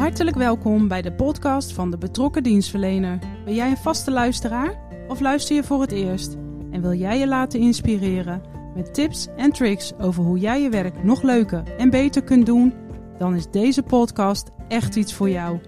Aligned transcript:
Hartelijk 0.00 0.36
welkom 0.36 0.88
bij 0.88 1.02
de 1.02 1.12
podcast 1.12 1.72
van 1.72 1.90
de 1.90 1.98
betrokken 1.98 2.42
dienstverlener. 2.42 3.18
Ben 3.44 3.54
jij 3.54 3.70
een 3.70 3.76
vaste 3.76 4.10
luisteraar 4.10 4.78
of 5.08 5.20
luister 5.20 5.56
je 5.56 5.62
voor 5.62 5.80
het 5.80 5.92
eerst? 5.92 6.36
En 6.70 6.80
wil 6.80 6.92
jij 6.92 7.18
je 7.18 7.26
laten 7.26 7.60
inspireren 7.60 8.42
met 8.74 8.94
tips 8.94 9.28
en 9.36 9.52
tricks 9.52 9.92
over 9.98 10.22
hoe 10.22 10.38
jij 10.38 10.62
je 10.62 10.68
werk 10.68 11.04
nog 11.04 11.22
leuker 11.22 11.62
en 11.78 11.90
beter 11.90 12.22
kunt 12.22 12.46
doen? 12.46 12.74
Dan 13.18 13.34
is 13.34 13.50
deze 13.50 13.82
podcast 13.82 14.50
echt 14.68 14.96
iets 14.96 15.14
voor 15.14 15.30
jou. 15.30 15.58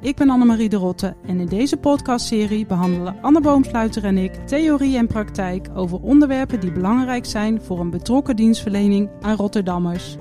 Ik 0.00 0.16
ben 0.16 0.30
Annemarie 0.30 0.68
de 0.68 0.76
Rotte 0.76 1.16
en 1.26 1.40
in 1.40 1.46
deze 1.46 1.76
podcastserie 1.76 2.66
behandelen 2.66 3.16
Anne 3.22 3.40
Boomsluiter 3.40 4.04
en 4.04 4.18
ik 4.18 4.34
theorie 4.46 4.96
en 4.96 5.06
praktijk 5.06 5.68
over 5.74 6.00
onderwerpen 6.00 6.60
die 6.60 6.72
belangrijk 6.72 7.26
zijn 7.26 7.62
voor 7.62 7.80
een 7.80 7.90
betrokken 7.90 8.36
dienstverlening 8.36 9.10
aan 9.20 9.36
Rotterdammers. 9.36 10.16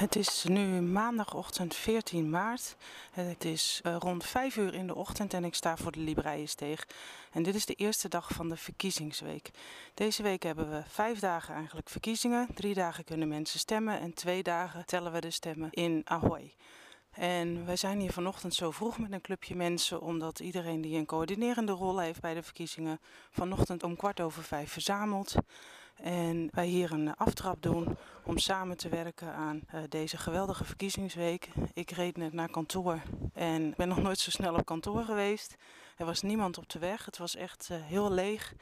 Het 0.00 0.16
is 0.16 0.44
nu 0.44 0.80
maandagochtend 0.80 1.74
14 1.74 2.30
maart. 2.30 2.76
Het 3.10 3.44
is 3.44 3.80
uh, 3.86 3.96
rond 3.98 4.24
5 4.24 4.56
uur 4.56 4.74
in 4.74 4.86
de 4.86 4.94
ochtend 4.94 5.34
en 5.34 5.44
ik 5.44 5.54
sta 5.54 5.76
voor 5.76 5.92
de 5.92 6.00
Libreiensteeg. 6.00 6.86
En 7.32 7.42
dit 7.42 7.54
is 7.54 7.66
de 7.66 7.74
eerste 7.74 8.08
dag 8.08 8.28
van 8.32 8.48
de 8.48 8.56
verkiezingsweek. 8.56 9.50
Deze 9.94 10.22
week 10.22 10.42
hebben 10.42 10.70
we 10.70 10.82
vijf 10.88 11.18
dagen 11.18 11.54
eigenlijk 11.54 11.88
verkiezingen. 11.88 12.48
Drie 12.54 12.74
dagen 12.74 13.04
kunnen 13.04 13.28
mensen 13.28 13.58
stemmen 13.58 14.00
en 14.00 14.14
twee 14.14 14.42
dagen 14.42 14.86
tellen 14.86 15.12
we 15.12 15.20
de 15.20 15.30
stemmen 15.30 15.70
in 15.70 16.02
Ahoy. 16.04 16.54
En 17.10 17.66
wij 17.66 17.76
zijn 17.76 18.00
hier 18.00 18.12
vanochtend 18.12 18.54
zo 18.54 18.70
vroeg 18.70 18.98
met 18.98 19.12
een 19.12 19.20
clubje 19.20 19.56
mensen, 19.56 20.00
omdat 20.00 20.40
iedereen 20.40 20.80
die 20.80 20.98
een 20.98 21.06
coördinerende 21.06 21.72
rol 21.72 21.98
heeft 21.98 22.20
bij 22.20 22.34
de 22.34 22.42
verkiezingen 22.42 23.00
vanochtend 23.30 23.82
om 23.82 23.96
kwart 23.96 24.20
over 24.20 24.42
vijf 24.42 24.72
verzamelt. 24.72 25.34
En 26.02 26.48
wij 26.52 26.66
hier 26.66 26.92
een 26.92 27.16
aftrap 27.16 27.62
doen 27.62 27.96
om 28.24 28.38
samen 28.38 28.76
te 28.76 28.88
werken 28.88 29.34
aan 29.34 29.60
uh, 29.74 29.80
deze 29.88 30.16
geweldige 30.16 30.64
verkiezingsweek. 30.64 31.48
Ik 31.72 31.90
reed 31.90 32.16
net 32.16 32.32
naar 32.32 32.50
kantoor 32.50 33.02
en 33.32 33.74
ben 33.76 33.88
nog 33.88 34.02
nooit 34.02 34.18
zo 34.18 34.30
snel 34.30 34.54
op 34.54 34.64
kantoor 34.64 35.02
geweest. 35.02 35.56
Er 35.96 36.06
was 36.06 36.22
niemand 36.22 36.58
op 36.58 36.68
de 36.68 36.78
weg, 36.78 37.04
het 37.04 37.18
was 37.18 37.36
echt 37.36 37.68
uh, 37.72 37.78
heel 37.82 38.12
leeg. 38.12 38.54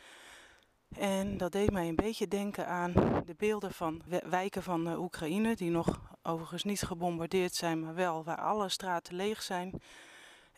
En 0.96 1.36
dat 1.36 1.52
deed 1.52 1.70
mij 1.70 1.88
een 1.88 1.96
beetje 1.96 2.28
denken 2.28 2.66
aan 2.66 2.92
de 3.24 3.34
beelden 3.36 3.72
van 3.72 4.02
wijken 4.28 4.62
van 4.62 4.88
uh, 4.88 5.00
Oekraïne, 5.00 5.56
die 5.56 5.70
nog 5.70 6.00
overigens 6.22 6.64
niet 6.64 6.82
gebombardeerd 6.82 7.54
zijn, 7.54 7.80
maar 7.80 7.94
wel 7.94 8.24
waar 8.24 8.40
alle 8.40 8.68
straten 8.68 9.14
leeg 9.14 9.42
zijn. 9.42 9.80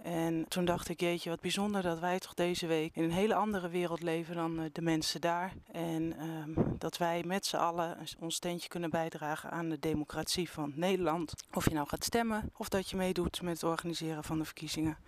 En 0.02 0.44
toen 0.48 0.64
dacht 0.64 0.88
ik, 0.88 1.00
jeetje, 1.00 1.30
wat 1.30 1.40
bijzonder 1.40 1.82
dat 1.82 1.98
wij 1.98 2.18
toch 2.18 2.34
deze 2.34 2.66
week 2.66 2.96
in 2.96 3.04
een 3.04 3.12
hele 3.12 3.34
andere 3.34 3.68
wereld 3.68 4.02
leven 4.02 4.34
dan 4.34 4.60
uh, 4.60 4.64
de 4.72 4.82
mensen 4.82 5.20
daar. 5.20 5.52
En 5.72 6.22
um, 6.22 6.74
dat 6.78 6.96
wij 6.96 7.22
met 7.26 7.46
z'n 7.46 7.56
allen 7.56 7.96
ons 8.18 8.34
steentje 8.34 8.68
kunnen 8.68 8.90
bijdragen 8.90 9.50
aan 9.50 9.68
de 9.68 9.78
democratie 9.78 10.50
van 10.50 10.72
Nederland. 10.74 11.34
Of 11.52 11.64
je 11.64 11.74
nou 11.74 11.88
gaat 11.88 12.04
stemmen 12.04 12.50
of 12.56 12.68
dat 12.68 12.90
je 12.90 12.96
meedoet 12.96 13.42
met 13.42 13.52
het 13.60 13.70
organiseren 13.70 14.24
van 14.24 14.38
de 14.38 14.44
verkiezingen. 14.44 14.98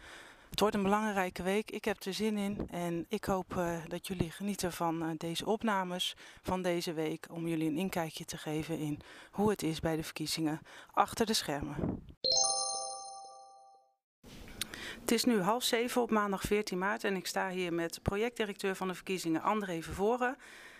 Het 0.52 0.60
wordt 0.60 0.74
een 0.74 0.82
belangrijke 0.82 1.42
week. 1.42 1.70
Ik 1.70 1.84
heb 1.84 2.02
er 2.02 2.14
zin 2.14 2.36
in. 2.36 2.68
En 2.70 3.06
ik 3.08 3.24
hoop 3.24 3.54
uh, 3.54 3.76
dat 3.88 4.06
jullie 4.06 4.30
genieten 4.30 4.72
van 4.72 5.02
uh, 5.02 5.08
deze 5.18 5.46
opnames 5.46 6.16
van 6.42 6.62
deze 6.62 6.92
week. 6.92 7.26
Om 7.30 7.48
jullie 7.48 7.68
een 7.68 7.76
inkijkje 7.76 8.24
te 8.24 8.36
geven 8.36 8.78
in 8.78 9.00
hoe 9.30 9.50
het 9.50 9.62
is 9.62 9.80
bij 9.80 9.96
de 9.96 10.02
verkiezingen 10.02 10.60
achter 10.92 11.26
de 11.26 11.34
schermen. 11.34 12.02
Het 15.02 15.10
is 15.10 15.24
nu 15.24 15.40
half 15.40 15.64
zeven 15.64 16.02
op 16.02 16.10
maandag 16.10 16.42
14 16.42 16.78
maart 16.78 17.04
en 17.04 17.16
ik 17.16 17.26
sta 17.26 17.50
hier 17.50 17.72
met 17.72 18.02
projectdirecteur 18.02 18.74
van 18.74 18.88
de 18.88 18.94
verkiezingen 18.94 19.42
André 19.42 19.82
Vervoren. 19.82 20.36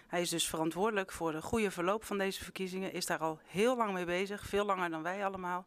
Hij 0.07 0.21
is 0.21 0.29
dus 0.29 0.49
verantwoordelijk 0.49 1.13
voor 1.13 1.33
de 1.33 1.43
goede 1.43 1.71
verloop 1.71 2.05
van 2.05 2.19
deze 2.19 2.45
verkiezingen, 2.45 2.93
is 2.93 3.07
daar 3.07 3.19
al 3.19 3.41
heel 3.45 3.77
lang 3.77 3.93
mee 3.93 4.05
bezig, 4.05 4.47
veel 4.47 4.65
langer 4.65 4.91
dan 4.91 5.03
wij 5.03 5.25
allemaal. 5.27 5.67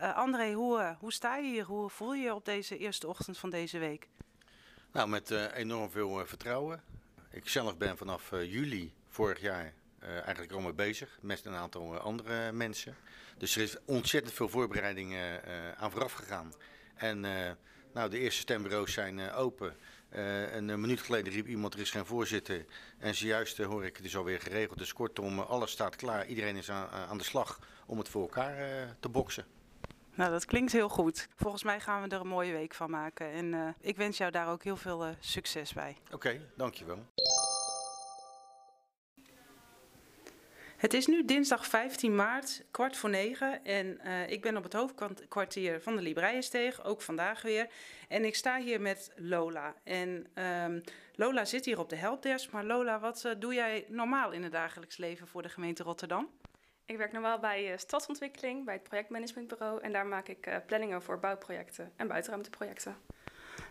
Uh, 0.00 0.16
André, 0.16 0.52
hoe, 0.52 0.78
uh, 0.78 0.90
hoe 0.98 1.12
sta 1.12 1.36
je 1.36 1.50
hier? 1.50 1.64
Hoe 1.64 1.88
voel 1.88 2.14
je 2.14 2.22
je 2.22 2.34
op 2.34 2.44
deze 2.44 2.78
eerste 2.78 3.08
ochtend 3.08 3.38
van 3.38 3.50
deze 3.50 3.78
week? 3.78 4.08
Nou, 4.92 5.08
met 5.08 5.30
uh, 5.30 5.56
enorm 5.56 5.90
veel 5.90 6.26
vertrouwen. 6.26 6.82
Ik 7.30 7.48
zelf 7.48 7.76
ben 7.76 7.96
vanaf 7.96 8.30
juli 8.30 8.92
vorig 9.08 9.40
jaar 9.40 9.72
eigenlijk 10.00 10.52
al 10.52 10.60
mee 10.60 10.72
bezig, 10.72 11.18
met 11.20 11.44
een 11.44 11.54
aantal 11.54 11.98
andere 11.98 12.52
mensen. 12.52 12.96
Dus 13.38 13.56
er 13.56 13.62
is 13.62 13.76
ontzettend 13.84 14.34
veel 14.34 14.48
voorbereiding 14.48 15.16
aan 15.76 15.90
vooraf 15.90 16.12
gegaan. 16.12 16.52
En 16.94 17.24
nou, 17.92 18.10
de 18.10 18.18
eerste 18.18 18.40
stembureaus 18.40 18.92
zijn 18.92 19.18
uh, 19.18 19.38
open. 19.38 19.76
Uh, 20.12 20.54
een 20.54 20.80
minuut 20.80 21.00
geleden 21.00 21.32
riep 21.32 21.46
iemand, 21.46 21.74
er 21.74 21.80
is 21.80 21.90
geen 21.90 22.06
voorzitter. 22.06 22.64
En 22.98 23.14
zojuist 23.14 23.58
uh, 23.58 23.66
hoor 23.66 23.84
ik, 23.84 23.96
het 23.96 24.06
is 24.06 24.16
alweer 24.16 24.40
geregeld. 24.40 24.78
Dus 24.78 24.92
kortom, 24.92 25.38
alles 25.38 25.70
staat 25.70 25.96
klaar. 25.96 26.26
Iedereen 26.26 26.56
is 26.56 26.70
aan, 26.70 26.88
aan 26.88 27.18
de 27.18 27.24
slag 27.24 27.58
om 27.86 27.98
het 27.98 28.08
voor 28.08 28.22
elkaar 28.22 28.56
te 29.00 29.08
boksen. 29.08 29.44
Nou, 30.14 30.30
dat 30.30 30.44
klinkt 30.44 30.72
heel 30.72 30.88
goed. 30.88 31.28
Volgens 31.36 31.62
mij 31.62 31.80
gaan 31.80 32.02
we 32.02 32.14
er 32.14 32.20
een 32.20 32.26
mooie 32.26 32.52
week 32.52 32.74
van 32.74 32.90
maken. 32.90 33.30
En 33.30 33.76
ik 33.80 33.96
wens 33.96 34.16
jou 34.16 34.30
daar 34.30 34.48
ook 34.48 34.62
heel 34.62 34.76
veel 34.76 35.04
succes 35.20 35.72
bij. 35.72 35.96
Oké, 36.04 36.14
okay, 36.14 36.40
dankjewel. 36.56 37.06
Het 40.80 40.94
is 40.94 41.06
nu 41.06 41.24
dinsdag 41.24 41.66
15 41.66 42.14
maart, 42.14 42.64
kwart 42.70 42.96
voor 42.96 43.10
negen. 43.10 43.64
En 43.64 44.00
uh, 44.04 44.30
ik 44.30 44.42
ben 44.42 44.56
op 44.56 44.62
het 44.62 44.72
hoofdkwartier 44.72 45.80
van 45.80 45.96
de 45.96 46.02
Libreiensteeg, 46.02 46.84
ook 46.84 47.02
vandaag 47.02 47.42
weer. 47.42 47.68
En 48.08 48.24
ik 48.24 48.34
sta 48.34 48.58
hier 48.58 48.80
met 48.80 49.12
Lola. 49.16 49.74
En 49.84 50.26
um, 50.64 50.82
Lola 51.14 51.44
zit 51.44 51.64
hier 51.64 51.78
op 51.78 51.88
de 51.88 51.96
helpdesk. 51.96 52.50
Maar 52.50 52.64
Lola, 52.64 53.00
wat 53.00 53.22
uh, 53.26 53.32
doe 53.38 53.54
jij 53.54 53.84
normaal 53.88 54.32
in 54.32 54.42
het 54.42 54.52
dagelijks 54.52 54.96
leven 54.96 55.28
voor 55.28 55.42
de 55.42 55.48
gemeente 55.48 55.82
Rotterdam? 55.82 56.28
Ik 56.84 56.96
werk 56.96 57.12
normaal 57.12 57.38
bij 57.38 57.72
uh, 57.72 57.78
stadsontwikkeling, 57.78 58.64
bij 58.64 58.74
het 58.74 58.82
projectmanagementbureau. 58.82 59.80
En 59.80 59.92
daar 59.92 60.06
maak 60.06 60.28
ik 60.28 60.62
planningen 60.66 61.02
voor 61.02 61.18
bouwprojecten 61.18 61.92
en 61.96 62.08
buitenruimteprojecten. 62.08 62.96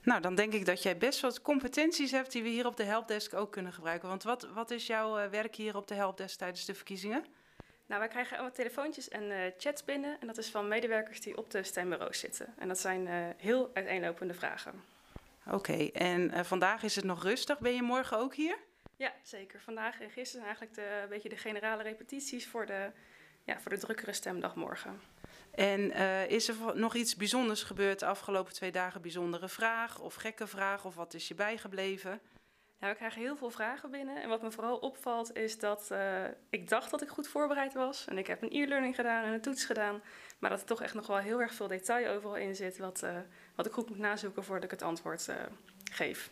Nou, 0.04 0.22
dan 0.22 0.36
denk 0.36 0.54
ik 0.54 0.66
dat 0.66 0.84
jij 0.84 0.98
best 0.98 1.20
wat 1.20 1.42
competenties 1.42 2.12
hebt 2.12 2.32
die 2.32 2.44
we 2.44 2.50
hier 2.50 2.66
op 2.66 2.78
de 2.78 2.84
helpdesk 2.84 3.34
ook 3.34 3.52
kunnen 3.52 3.74
gebruiken. 3.74 4.10
Want 4.10 4.24
wat, 4.24 4.48
wat 4.54 4.72
is 4.72 4.88
jouw 4.88 5.20
uh, 5.20 5.26
werk 5.30 5.56
hier 5.56 5.76
op 5.76 5.88
de 5.88 5.94
helpdesk 5.94 6.38
tijdens 6.38 6.66
de 6.66 6.74
verkiezingen? 6.74 7.26
Nou, 7.86 8.00
wij 8.00 8.10
krijgen 8.10 8.38
allemaal 8.38 8.56
telefoontjes 8.56 9.08
en 9.08 9.24
uh, 9.24 9.38
chats 9.58 9.84
binnen. 9.84 10.18
En 10.20 10.28
dat 10.28 10.38
is 10.38 10.50
van 10.50 10.68
medewerkers 10.68 11.22
die 11.22 11.38
op 11.38 11.52
de 11.52 11.64
stembureaus 11.64 12.20
zitten. 12.20 12.54
En 12.58 12.68
dat 12.68 12.80
zijn 12.80 13.08
uh, 13.08 13.14
heel 13.38 13.70
uiteenlopende 13.74 14.34
vragen. 14.34 14.84
Oké, 15.46 15.56
okay, 15.56 15.90
en 15.94 16.46
vandaag 16.46 16.84
is 16.84 16.96
het 16.96 17.06
nog 17.06 17.24
rustig. 17.24 17.60
Ben 17.60 17.74
je 17.74 17.82
morgen 17.82 18.18
ook 18.18 18.36
hier? 18.36 18.58
Ja, 18.96 19.14
zeker. 19.24 19.60
Vandaag 19.62 20.02
en 20.02 20.10
gisteren 20.10 20.26
zijn 20.26 20.44
eigenlijk 20.44 20.74
de, 20.76 21.02
een 21.04 21.10
beetje 21.10 21.30
de 21.30 21.38
generale 21.38 21.84
repetities 21.84 22.48
voor 22.48 22.66
de, 22.66 22.92
ja, 23.44 23.60
voor 23.60 23.72
de 23.72 23.78
drukkere 23.78 24.14
stemdag 24.14 24.56
morgen. 24.56 25.02
En 25.52 25.80
uh, 25.80 26.30
is 26.30 26.48
er 26.48 26.56
nog 26.74 26.96
iets 26.96 27.16
bijzonders 27.16 27.64
gebeurd 27.64 28.00
de 28.00 28.06
afgelopen 28.06 28.54
twee 28.54 28.72
dagen? 28.72 29.02
Bijzondere 29.02 29.50
vraag 29.50 30.00
of 30.00 30.16
gekke 30.16 30.48
vraag 30.48 30.86
of 30.86 30.96
wat 30.96 31.14
is 31.14 31.28
je 31.28 31.36
bijgebleven? 31.36 32.22
Nou, 32.80 32.92
we 32.92 32.98
krijgen 32.98 33.22
heel 33.22 33.36
veel 33.36 33.50
vragen 33.50 33.92
binnen. 33.92 34.22
En 34.22 34.30
wat 34.30 34.42
me 34.42 34.52
vooral 34.52 34.78
opvalt 34.78 35.36
is 35.36 35.60
dat 35.60 35.90
uh, 35.92 36.24
ik 36.50 36.70
dacht 36.70 36.92
dat 36.92 37.02
ik 37.02 37.08
goed 37.08 37.28
voorbereid 37.28 37.74
was. 37.74 38.06
En 38.08 38.18
ik 38.18 38.28
heb 38.28 38.42
een 38.42 38.52
e-learning 38.52 38.96
gedaan 38.96 39.24
en 39.24 39.34
een 39.34 39.42
toets 39.42 39.66
gedaan. 39.66 40.02
Maar 40.40 40.50
dat 40.50 40.60
er 40.60 40.66
toch 40.66 40.82
echt 40.82 40.94
nog 40.94 41.08
wel 41.08 41.18
heel 41.18 41.42
erg 41.42 41.54
veel 41.54 41.68
detail 41.68 42.16
overal 42.16 42.36
in 42.36 42.56
zit. 42.56 42.78
Wat, 42.78 43.02
uh, 43.04 43.18
wat 43.56 43.66
ik 43.66 43.72
goed 43.72 43.90
moet 43.90 43.98
nazoeken 43.98 44.44
voordat 44.44 44.64
ik 44.64 44.72
het 44.72 44.82
antwoord 44.82 45.30
geef. 45.92 46.30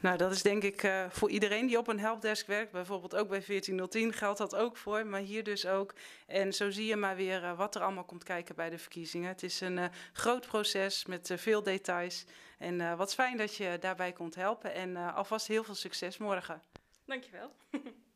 Nou, 0.00 0.16
dat 0.16 0.32
is 0.32 0.42
denk 0.42 0.62
ik 0.62 0.82
uh, 0.82 1.04
voor 1.10 1.30
iedereen 1.30 1.66
die 1.66 1.78
op 1.78 1.88
een 1.88 1.98
helpdesk 1.98 2.46
werkt. 2.46 2.72
Bijvoorbeeld 2.72 3.14
ook 3.14 3.28
bij 3.28 3.42
1410 3.46 4.12
geldt 4.12 4.38
dat 4.38 4.54
ook 4.54 4.76
voor, 4.76 5.06
maar 5.06 5.20
hier 5.20 5.44
dus 5.44 5.66
ook. 5.66 5.94
En 6.26 6.52
zo 6.52 6.70
zie 6.70 6.86
je 6.86 6.96
maar 6.96 7.16
weer 7.16 7.42
uh, 7.42 7.56
wat 7.56 7.74
er 7.74 7.82
allemaal 7.82 8.04
komt 8.04 8.24
kijken 8.24 8.54
bij 8.54 8.70
de 8.70 8.78
verkiezingen. 8.78 9.28
Het 9.28 9.42
is 9.42 9.60
een 9.60 9.76
uh, 9.76 9.84
groot 10.12 10.46
proces 10.46 11.06
met 11.06 11.32
veel 11.36 11.62
details. 11.62 12.24
En 12.58 12.96
wat 12.96 13.14
fijn 13.14 13.36
dat 13.36 13.54
je 13.54 13.76
daarbij 13.80 14.12
komt 14.12 14.34
helpen. 14.34 14.74
En 14.74 14.96
alvast 14.96 15.46
heel 15.46 15.64
veel 15.64 15.74
succes 15.74 16.18
morgen. 16.18 16.62
Dankjewel. 17.04 17.54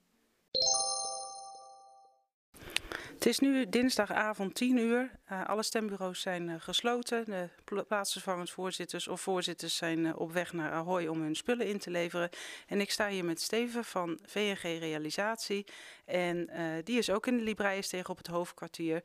Het 3.23 3.31
is 3.31 3.39
nu 3.39 3.69
dinsdagavond 3.69 4.55
10 4.55 4.77
uur. 4.77 5.11
Uh, 5.33 5.45
alle 5.47 5.63
stembureaus 5.63 6.21
zijn 6.21 6.49
uh, 6.49 6.55
gesloten. 6.59 7.25
De 7.25 7.85
plaatsvervangend 7.89 8.51
voorzitters 8.51 9.09
of 9.09 9.21
voorzitters 9.21 9.77
zijn 9.77 9.99
uh, 9.99 10.13
op 10.17 10.33
weg 10.33 10.53
naar 10.53 10.71
Ahoy 10.71 11.07
om 11.07 11.21
hun 11.21 11.35
spullen 11.35 11.67
in 11.67 11.79
te 11.79 11.91
leveren. 11.91 12.29
En 12.67 12.81
ik 12.81 12.91
sta 12.91 13.09
hier 13.09 13.25
met 13.25 13.41
Steven 13.41 13.85
van 13.85 14.19
VNG 14.23 14.63
Realisatie. 14.63 15.67
En 16.05 16.51
die 16.85 16.99
is 16.99 17.11
ook 17.11 17.27
in 17.27 17.37
de 17.37 17.43
Libreis 17.43 17.95
op 18.07 18.17
het 18.17 18.27
hoofdkwartier. 18.27 19.03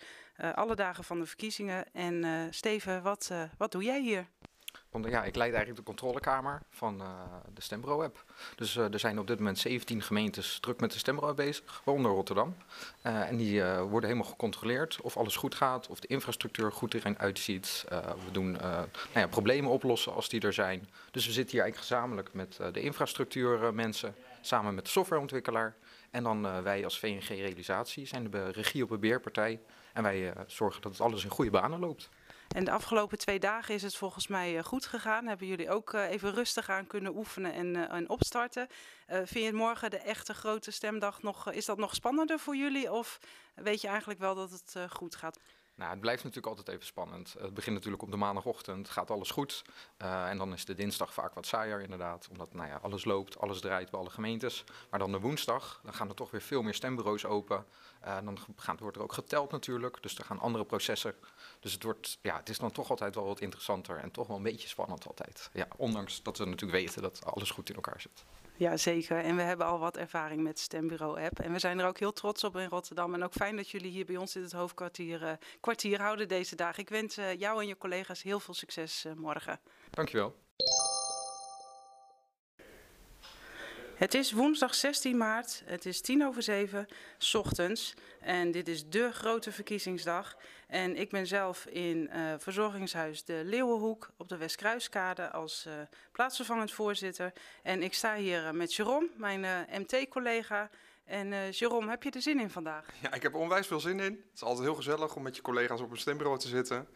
alle 0.54 0.75
dagen 0.75 1.04
van 1.04 1.19
de 1.19 1.25
verkiezingen. 1.25 1.86
En 1.94 2.48
Steven, 2.50 3.02
wat, 3.02 3.31
wat 3.58 3.72
doe 3.72 3.84
jij 3.84 4.02
hier? 4.02 4.28
Ja, 4.92 5.24
ik 5.24 5.36
leid 5.36 5.54
eigenlijk 5.54 5.75
de 5.75 5.84
controlekamer 5.84 6.62
van 6.69 7.01
uh, 7.01 7.07
de 7.54 7.62
Stembro-app. 7.62 8.24
Dus 8.56 8.75
uh, 8.75 8.94
er 8.94 9.00
zijn 9.00 9.19
op 9.19 9.28
dit 9.28 9.38
moment 9.38 9.60
17 9.60 10.01
gemeentes 10.01 10.60
druk 10.60 10.80
met 10.80 10.92
de 10.92 10.98
Stembro 10.98 11.34
bezig, 11.34 11.81
waaronder 11.84 12.12
Rotterdam. 12.12 12.56
Uh, 13.04 13.30
en 13.30 13.38
die 13.38 13.63
worden 13.63 14.10
helemaal 14.10 14.31
gecontroleerd 14.31 15.01
of 15.01 15.18
alles 15.18 15.36
goed 15.36 15.56
gaat, 15.56 15.88
of 15.88 16.00
de 16.00 16.07
infrastructuur 16.07 16.72
goed 16.72 16.94
erin 16.94 17.19
uitziet. 17.19 17.86
we 18.25 18.31
doen 18.31 18.51
nou 18.51 18.88
ja, 19.13 19.28
problemen 19.28 19.72
oplossen 19.72 20.13
als 20.13 20.30
die 20.30 20.42
er 20.42 20.54
zijn. 20.54 20.90
Dus 21.12 21.25
we 21.25 21.31
zitten 21.31 21.51
hier 21.51 21.62
eigenlijk 21.62 21.92
gezamenlijk 21.92 22.33
met 22.33 22.60
de 22.74 22.81
infrastructuurmensen 22.81 24.16
samen 24.42 24.75
met 24.75 24.86
de 24.86 24.92
softwareontwikkelaar. 24.92 25.75
En 26.12 26.24
dan 26.24 26.63
wij 26.63 26.83
als 26.83 27.00
VNG 27.00 27.28
Realisatie 27.28 28.06
zijn 28.06 28.30
de 28.31 28.51
regie 28.51 28.83
op 28.83 28.90
de 28.90 28.98
beheerpartij. 28.98 29.60
En 29.94 30.04
wij 30.04 30.33
zorgen 30.48 30.81
dat 30.81 30.92
het 30.92 31.01
alles 31.01 31.24
in 31.24 31.30
goede 31.30 31.51
banen 31.51 31.80
loopt. 31.80 32.10
En 32.48 32.64
de 32.64 32.72
afgelopen 32.72 33.18
twee 33.18 33.40
dagen 33.40 33.74
is 33.74 33.82
het 33.82 33.96
volgens 33.96 34.28
mij 34.28 34.64
goed 34.64 34.86
gegaan. 34.86 35.28
Hebben 35.28 35.48
jullie 35.48 35.70
ook 35.70 35.94
even 35.94 36.34
rustig 36.34 36.70
aan 36.70 36.88
kunnen 36.88 37.16
oefenen 37.16 37.54
en, 37.54 37.90
en 37.90 38.10
opstarten. 38.10 38.68
vind 39.08 39.46
je 39.46 39.54
morgen 39.54 39.90
de 39.90 39.98
echte 39.98 40.34
grote 40.34 40.72
stemdag 40.72 41.22
nog, 41.22 41.52
is 41.52 41.66
dat 41.66 41.78
nog 41.78 41.96
spannender 41.96 42.40
voor 42.40 42.56
jullie? 42.56 42.92
Of 42.92 43.20
weet 43.56 43.82
je 43.82 43.88
eigenlijk 43.88 44.20
wel 44.20 44.36
dat 44.36 44.52
het 44.52 44.92
goed 44.92 45.16
gaat? 45.16 45.40
Nou, 45.78 45.92
het 45.92 46.00
blijft 46.00 46.24
natuurlijk 46.24 46.48
altijd 46.58 46.76
even 46.76 46.86
spannend. 46.86 47.36
Het 47.40 47.54
begint 47.54 47.76
natuurlijk 47.76 48.04
op 48.04 48.12
de 48.12 48.18
maandagochtend, 48.18 48.90
gaat 48.90 49.12
alles 49.12 49.32
goed. 49.32 49.64
Uh, 50.02 50.30
en 50.30 50.38
dan 50.38 50.54
is 50.54 50.66
de 50.66 50.74
dinsdag 50.74 51.14
vaak 51.14 51.34
wat 51.34 51.46
saaier 51.46 51.82
inderdaad, 51.82 52.28
omdat 52.32 52.54
nou 52.54 52.68
ja, 52.68 52.80
alles 52.82 53.06
loopt, 53.06 53.40
alles 53.40 53.62
draait 53.62 53.90
bij 53.90 54.00
alle 54.00 54.10
gemeentes. 54.10 54.64
Maar 54.90 55.00
dan 55.00 55.12
de 55.12 55.20
woensdag, 55.20 55.80
dan 55.84 55.94
gaan 55.94 56.10
er 56.10 56.16
toch 56.16 56.32
weer 56.32 56.42
veel 56.42 56.62
meer 56.62 56.74
stembureaus 56.74 57.26
open. 57.26 57.66
Uh, 58.06 58.18
dan 58.24 58.40
gaan, 58.56 58.78
wordt 58.80 58.98
er 58.98 59.04
ook 59.04 59.14
geteld 59.14 59.52
natuurlijk, 59.52 60.02
dus 60.02 60.18
er 60.18 60.26
gaan 60.26 60.40
andere 60.40 60.66
processen. 60.66 61.16
Dus 61.60 61.74
het, 61.74 61.84
wordt, 61.84 62.18
ja, 62.22 62.38
het 62.38 62.50
is 62.50 62.58
dan 62.58 62.72
toch 62.72 62.90
altijd 62.90 63.16
wel 63.16 63.26
wat 63.26 63.42
interessanter 63.42 63.98
en 63.98 64.12
toch 64.12 64.28
wel 64.28 64.38
een 64.38 64.44
beetje 64.44 64.68
spannend 64.68 65.08
altijd. 65.08 65.50
Ja, 65.54 65.68
ondanks 65.76 66.24
dat 66.24 66.38
we 66.38 66.46
natuurlijk 66.46 66.80
weten 66.80 67.02
dat 67.02 67.26
alles 67.26 67.52
goed 67.52 67.70
in 67.70 67.76
elkaar 67.76 68.02
zit. 68.02 68.26
Ja, 68.57 68.77
zeker. 68.77 69.24
En 69.24 69.36
we 69.36 69.42
hebben 69.42 69.65
al 69.65 69.80
wat 69.80 69.98
ervaring 69.98 70.42
met 70.42 70.59
Stembureau-app. 70.59 71.39
En 71.39 71.51
we 71.51 71.59
zijn 71.59 71.80
er 71.80 71.88
ook 71.88 72.00
heel 72.00 72.13
trots 72.13 72.44
op 72.44 72.57
in 72.57 72.68
Rotterdam. 72.68 73.13
En 73.13 73.24
ook 73.24 73.33
fijn 73.33 73.56
dat 73.56 73.69
jullie 73.69 73.92
hier 73.92 74.06
bij 74.06 74.18
ons 74.18 74.36
in 74.36 74.42
het 74.42 74.51
hoofdkwartier 74.51 75.21
uh, 75.21 75.31
kwartier 75.59 76.01
houden 76.01 76.27
deze 76.27 76.56
dagen. 76.56 76.81
Ik 76.81 76.89
wens 76.89 77.18
uh, 77.18 77.33
jou 77.33 77.62
en 77.62 77.68
je 77.68 77.77
collega's 77.77 78.24
heel 78.24 78.39
veel 78.39 78.54
succes 78.54 79.06
uh, 79.06 79.13
morgen. 79.13 79.59
Dankjewel. 79.89 80.36
Het 83.98 84.14
is 84.14 84.32
woensdag 84.32 84.76
16 84.76 85.18
maart, 85.18 85.62
het 85.66 85.86
is 85.86 86.02
tien 86.02 86.26
over 86.26 86.44
zeven, 86.44 86.88
ochtends. 87.34 87.94
En 88.20 88.52
dit 88.52 88.68
is 88.68 88.90
de 88.90 89.12
grote 89.12 89.52
verkiezingsdag. 89.52 90.36
En 90.68 90.96
ik 90.96 91.10
ben 91.10 91.28
zelf 91.28 91.66
in 91.66 92.10
uh, 92.14 92.34
verzorgingshuis 92.38 93.24
De 93.24 93.42
Leeuwenhoek 93.46 94.10
op 94.18 94.28
de 94.28 94.38
Westkruiskade 94.38 95.32
als 95.32 95.66
uh, 95.68 95.74
plaatsvervangend 96.12 96.72
voorzitter. 96.72 97.34
En 97.64 97.84
ik 97.84 97.94
sta 97.94 98.16
hier 98.16 98.44
uh, 98.44 98.52
met 98.52 98.74
Jerome, 98.74 99.10
mijn 99.16 99.68
MT-collega. 99.72 100.70
En 101.06 101.50
Jerome, 101.52 101.90
heb 101.90 102.04
je 102.04 102.12
er 102.12 102.22
zin 102.22 102.40
in 102.40 102.50
vandaag? 102.50 102.86
Ja, 103.02 103.14
ik 103.14 103.22
heb 103.22 103.36
onwijs 103.36 103.68
veel 103.68 103.80
zin 103.80 104.00
in. 104.00 104.14
Het 104.14 104.36
is 104.36 104.44
altijd 104.44 104.66
heel 104.66 104.76
gezellig 104.76 105.16
om 105.16 105.24
met 105.24 105.36
je 105.36 105.42
collega's 105.42 105.82
op 105.82 105.92
een 105.92 105.98
stembureau 105.98 106.40
te 106.40 106.48
zitten. 106.48 106.88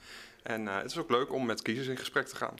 En 0.43 0.65
het 0.65 0.91
is 0.91 0.97
ook 0.97 1.09
leuk 1.09 1.33
om 1.33 1.45
met 1.45 1.61
kiezers 1.61 1.87
in 1.87 1.97
gesprek 1.97 2.27
te 2.27 2.35
gaan. 2.35 2.55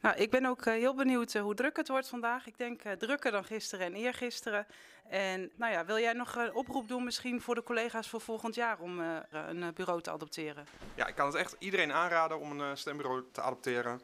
Nou, 0.00 0.16
ik 0.16 0.30
ben 0.30 0.46
ook 0.46 0.66
uh, 0.66 0.74
heel 0.74 0.94
benieuwd 0.94 1.34
uh, 1.34 1.42
hoe 1.42 1.54
druk 1.54 1.76
het 1.76 1.88
wordt 1.88 2.08
vandaag. 2.08 2.46
Ik 2.46 2.58
denk 2.58 2.84
uh, 2.84 2.92
drukker 2.92 3.30
dan 3.30 3.44
gisteren 3.44 3.86
en 3.86 3.94
eergisteren. 3.94 4.66
En 5.08 5.50
nou 5.56 5.72
ja, 5.72 5.84
wil 5.84 5.98
jij 5.98 6.12
nog 6.12 6.36
een 6.36 6.54
oproep 6.54 6.88
doen 6.88 7.04
misschien 7.04 7.40
voor 7.40 7.54
de 7.54 7.62
collega's 7.62 8.08
voor 8.08 8.20
volgend 8.20 8.54
jaar 8.54 8.78
om 8.78 8.98
een 9.30 9.72
bureau 9.74 10.00
te 10.00 10.10
adopteren? 10.10 10.66
Ja, 10.94 11.06
ik 11.06 11.14
kan 11.14 11.26
het 11.26 11.34
echt 11.34 11.56
iedereen 11.58 11.92
aanraden 11.92 12.40
om 12.40 12.60
een 12.60 12.76
stembureau 12.76 13.24
te 13.32 13.40
adopteren. 13.40 14.00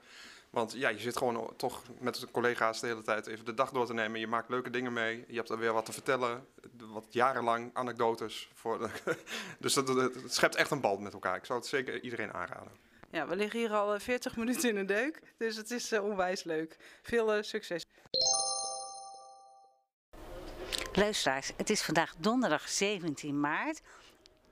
Want 0.50 0.73
ja, 0.73 0.88
je 0.88 0.99
zit 0.99 1.17
gewoon 1.17 1.52
toch 1.56 1.82
met 1.99 2.20
de 2.20 2.31
collega's 2.31 2.81
de 2.81 2.87
hele 2.87 3.02
tijd 3.02 3.26
even 3.26 3.44
de 3.44 3.55
dag 3.55 3.70
door 3.70 3.87
te 3.87 3.94
nemen. 3.94 4.20
Je 4.20 4.26
maakt 4.26 4.49
leuke 4.49 4.70
dingen 4.70 4.93
mee. 4.93 5.25
Je 5.28 5.37
hebt 5.37 5.50
er 5.50 5.58
weer 5.58 5.73
wat 5.73 5.84
te 5.84 5.93
vertellen. 5.93 6.46
Wat 6.78 7.06
jarenlang 7.11 7.70
anekdotes. 7.73 8.50
Voor 8.55 8.90
dus 9.58 9.75
dat, 9.75 9.88
het 9.88 10.34
schept 10.34 10.55
echt 10.55 10.70
een 10.70 10.81
band 10.81 11.00
met 11.00 11.12
elkaar. 11.12 11.37
Ik 11.37 11.44
zou 11.44 11.58
het 11.58 11.69
zeker 11.69 12.02
iedereen 12.02 12.32
aanraden. 12.32 12.86
Ja, 13.11 13.26
we 13.26 13.37
liggen 13.37 13.58
hier 13.58 13.73
al 13.73 14.00
40 14.00 14.37
minuten 14.43 14.69
in 14.69 14.75
de 14.75 14.85
deuk, 14.85 15.20
dus 15.37 15.56
het 15.56 15.70
is 15.70 15.93
uh, 15.93 16.05
onwijs 16.05 16.44
leuk. 16.44 16.76
Veel 17.03 17.37
uh, 17.37 17.43
succes. 17.43 17.87
Luisteraars, 20.93 21.53
het 21.56 21.70
is 21.70 21.82
vandaag 21.82 22.14
donderdag 22.19 22.69
17 22.69 23.41
maart. 23.41 23.81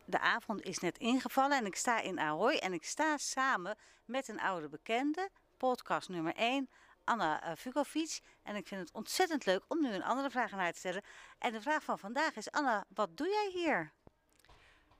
De 0.05 0.19
avond 0.19 0.63
is 0.63 0.79
net 0.79 0.99
ingevallen 0.99 1.59
en 1.59 1.67
ik 1.67 1.77
sta 1.77 2.01
in 2.01 2.21
Ahoy 2.21 2.55
en 2.55 2.73
ik 2.73 2.85
sta 2.85 3.17
samen 3.17 3.77
met 4.05 4.29
een 4.29 4.41
oude 4.41 4.69
bekende, 4.69 5.29
podcast 5.57 6.09
nummer 6.09 6.35
1, 6.35 6.69
Anna 7.05 7.57
Vukovic. 7.57 8.21
En 8.43 8.57
ik 8.57 8.69
vind 8.69 8.81
het 8.81 8.93
ontzettend 8.93 9.47
leuk 9.47 9.65
om 9.69 9.81
nu 9.81 9.89
een 9.89 10.05
andere 10.05 10.31
vraag 10.31 10.53
aan 10.53 10.59
haar 10.59 10.73
te 10.73 10.79
stellen. 10.79 11.03
En 11.39 11.53
de 11.53 11.61
vraag 11.61 11.83
van 11.83 11.99
vandaag 11.99 12.37
is, 12.37 12.51
Anna, 12.51 12.85
wat 12.95 13.17
doe 13.17 13.29
jij 13.29 13.51
hier? 13.63 13.93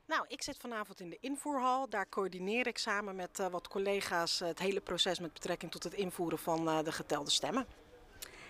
Nou, 0.07 0.25
ik 0.29 0.43
zit 0.43 0.57
vanavond 0.57 1.01
in 1.01 1.11
de 1.11 1.19
invoerhal. 1.21 1.89
Daar 1.89 2.09
coördineer 2.09 2.67
ik 2.67 2.79
samen 2.79 3.17
met 3.17 3.39
uh, 3.39 3.47
wat 3.47 3.69
collega's 3.69 4.41
uh, 4.41 4.49
het 4.49 4.59
hele 4.59 4.81
proces 4.81 5.19
met 5.19 5.33
betrekking 5.33 5.71
tot 5.71 5.83
het 5.83 5.93
invoeren 5.93 6.39
van 6.39 6.69
uh, 6.69 6.83
de 6.83 6.93
getelde 6.93 7.31
stemmen. 7.31 7.67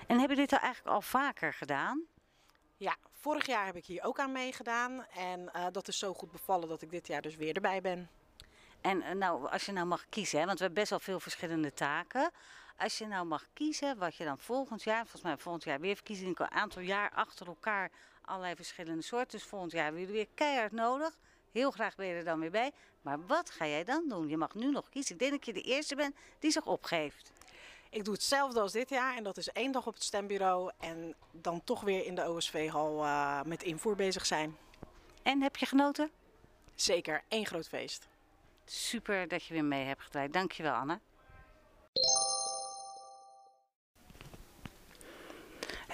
En 0.06 0.18
heb 0.18 0.30
je 0.30 0.36
dit 0.36 0.52
al 0.52 0.58
eigenlijk 0.58 0.94
al 0.94 1.02
vaker 1.02 1.52
gedaan? 1.52 2.02
Ja, 2.76 2.96
vorig 3.12 3.46
jaar 3.46 3.66
heb 3.66 3.76
ik 3.76 3.86
hier 3.86 4.04
ook 4.04 4.18
aan 4.18 4.32
meegedaan. 4.32 5.06
En 5.06 5.50
dat 5.72 5.88
is 5.88 5.98
zo 5.98 6.14
goed 6.14 6.32
bevallen 6.32 6.68
dat 6.68 6.82
ik 6.82 6.90
dit 6.90 7.06
jaar 7.06 7.22
dus 7.22 7.36
weer 7.36 7.54
erbij 7.54 7.80
ben. 7.80 8.10
En 8.80 9.18
nou, 9.18 9.50
als 9.50 9.66
je 9.66 9.72
nou 9.72 9.86
mag 9.86 10.08
kiezen, 10.08 10.38
hè, 10.38 10.46
want 10.46 10.58
we 10.58 10.64
hebben 10.64 10.82
best 10.82 10.90
wel 10.90 11.00
veel 11.00 11.20
verschillende 11.20 11.72
taken. 11.72 12.30
Als 12.76 12.98
je 12.98 13.06
nou 13.06 13.26
mag 13.26 13.46
kiezen 13.52 13.98
wat 13.98 14.16
je 14.16 14.24
dan 14.24 14.38
volgend 14.38 14.82
jaar, 14.82 15.00
volgens 15.00 15.22
mij 15.22 15.38
volgend 15.38 15.64
jaar 15.64 15.80
weer 15.80 15.94
verkiezingen, 15.94 16.34
een 16.38 16.50
aantal 16.50 16.82
jaar 16.82 17.10
achter 17.10 17.46
elkaar 17.46 17.90
allerlei 18.22 18.54
verschillende 18.54 19.02
soorten. 19.02 19.38
Dus 19.38 19.48
volgend 19.48 19.72
jaar 19.72 19.84
hebben 19.84 20.00
jullie 20.00 20.16
weer 20.16 20.28
keihard 20.34 20.72
nodig. 20.72 21.18
Heel 21.54 21.70
graag 21.70 21.94
ben 21.94 22.06
je 22.06 22.14
er 22.14 22.24
dan 22.24 22.40
weer 22.40 22.50
bij. 22.50 22.72
Maar 23.02 23.26
wat 23.26 23.50
ga 23.50 23.66
jij 23.66 23.84
dan 23.84 24.08
doen? 24.08 24.28
Je 24.28 24.36
mag 24.36 24.54
nu 24.54 24.70
nog 24.70 24.88
kiezen. 24.88 25.14
Ik 25.14 25.20
denk 25.20 25.32
dat 25.32 25.46
je 25.46 25.52
de 25.52 25.60
eerste 25.60 25.94
bent 25.94 26.16
die 26.38 26.50
zich 26.50 26.66
opgeeft. 26.66 27.32
Ik 27.90 28.04
doe 28.04 28.14
hetzelfde 28.14 28.60
als 28.60 28.72
dit 28.72 28.88
jaar 28.88 29.16
en 29.16 29.22
dat 29.22 29.36
is 29.36 29.48
één 29.48 29.72
dag 29.72 29.86
op 29.86 29.94
het 29.94 30.02
stembureau 30.02 30.70
en 30.78 31.14
dan 31.30 31.64
toch 31.64 31.80
weer 31.80 32.06
in 32.06 32.14
de 32.14 32.28
OSV-hal 32.28 33.04
uh, 33.04 33.42
met 33.42 33.62
invoer 33.62 33.96
bezig 33.96 34.26
zijn. 34.26 34.56
En 35.22 35.42
heb 35.42 35.56
je 35.56 35.66
genoten? 35.66 36.10
Zeker, 36.74 37.22
één 37.28 37.46
groot 37.46 37.68
feest. 37.68 38.08
Super 38.64 39.28
dat 39.28 39.44
je 39.44 39.54
weer 39.54 39.64
mee 39.64 39.84
hebt 39.84 40.02
gedraaid. 40.02 40.32
Dankjewel 40.32 40.72
Anne. 40.72 41.00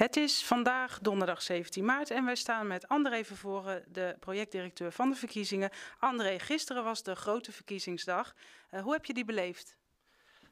Het 0.00 0.17
is 0.17 0.44
vandaag 0.44 0.99
donderdag 0.99 1.43
17 1.43 1.85
maart 1.85 2.11
en 2.11 2.25
wij 2.25 2.35
staan 2.35 2.67
met 2.67 2.88
André 2.88 3.25
Vervoren, 3.25 3.85
de 3.88 4.17
projectdirecteur 4.20 4.93
van 4.93 5.11
de 5.11 5.17
verkiezingen. 5.17 5.70
André, 5.99 6.38
gisteren 6.38 6.85
was 6.85 7.02
de 7.02 7.14
grote 7.17 7.52
verkiezingsdag. 7.52 8.35
Uh, 8.70 8.81
hoe 8.81 8.93
heb 8.93 9.05
je 9.05 9.14
die 9.14 9.25
beleefd? 9.25 9.76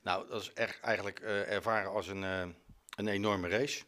Nou, 0.03 0.29
dat 0.29 0.41
is 0.41 0.53
echt 0.53 0.81
eigenlijk 0.81 1.21
uh, 1.21 1.53
ervaren 1.53 1.91
als 1.91 2.09
een, 2.09 2.23
uh, 2.23 2.47
een 2.97 3.09
enorme 3.09 3.49
race. 3.49 3.85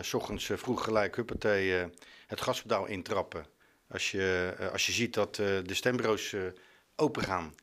S 0.00 0.14
ochtends 0.14 0.50
vroeg 0.54 0.84
gelijk 0.84 1.16
huppatee 1.16 1.90
het 2.26 2.40
gaspedaal 2.40 2.86
intrappen. 2.86 3.46
Als 3.88 4.10
je, 4.10 4.54
als 4.72 4.86
je 4.86 4.92
ziet 4.92 5.14
dat 5.14 5.34
de 5.34 5.74
stembureaus 5.74 6.34
open 6.96 7.22
gaan, 7.22 7.54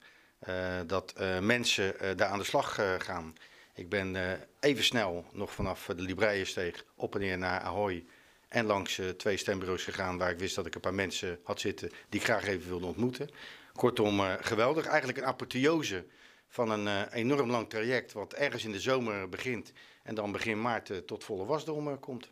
dat 0.87 1.13
mensen 1.41 2.17
daar 2.17 2.29
aan 2.29 2.39
de 2.39 2.45
slag 2.45 2.79
gaan 2.97 3.35
ik 3.75 3.89
ben 3.89 4.15
uh, 4.15 4.31
even 4.59 4.83
snel 4.83 5.25
nog 5.31 5.53
vanaf 5.53 5.85
de 5.85 6.01
Libraiensteeg 6.01 6.85
op 6.95 7.15
en 7.15 7.21
neer 7.21 7.37
naar 7.37 7.59
Ahoy. 7.59 8.05
En 8.47 8.65
langs 8.65 8.97
uh, 8.97 9.09
twee 9.09 9.37
stembureaus 9.37 9.83
gegaan 9.83 10.17
waar 10.17 10.31
ik 10.31 10.39
wist 10.39 10.55
dat 10.55 10.65
ik 10.65 10.75
een 10.75 10.81
paar 10.81 10.93
mensen 10.93 11.39
had 11.43 11.59
zitten 11.59 11.89
die 12.09 12.19
ik 12.19 12.25
graag 12.25 12.47
even 12.47 12.69
wilde 12.69 12.85
ontmoeten. 12.85 13.29
Kortom, 13.73 14.19
geweldig. 14.39 14.85
Eigenlijk 14.85 15.17
een 15.17 15.25
apotheose 15.25 16.05
van 16.47 16.69
een 16.69 17.07
enorm 17.07 17.51
lang 17.51 17.69
traject 17.69 18.13
wat 18.13 18.33
ergens 18.33 18.65
in 18.65 18.71
de 18.71 18.79
zomer 18.79 19.29
begint 19.29 19.71
en 20.03 20.15
dan 20.15 20.31
begin 20.31 20.61
maart 20.61 21.07
tot 21.07 21.23
volle 21.23 21.45
wasdom 21.45 21.99
komt. 21.99 22.29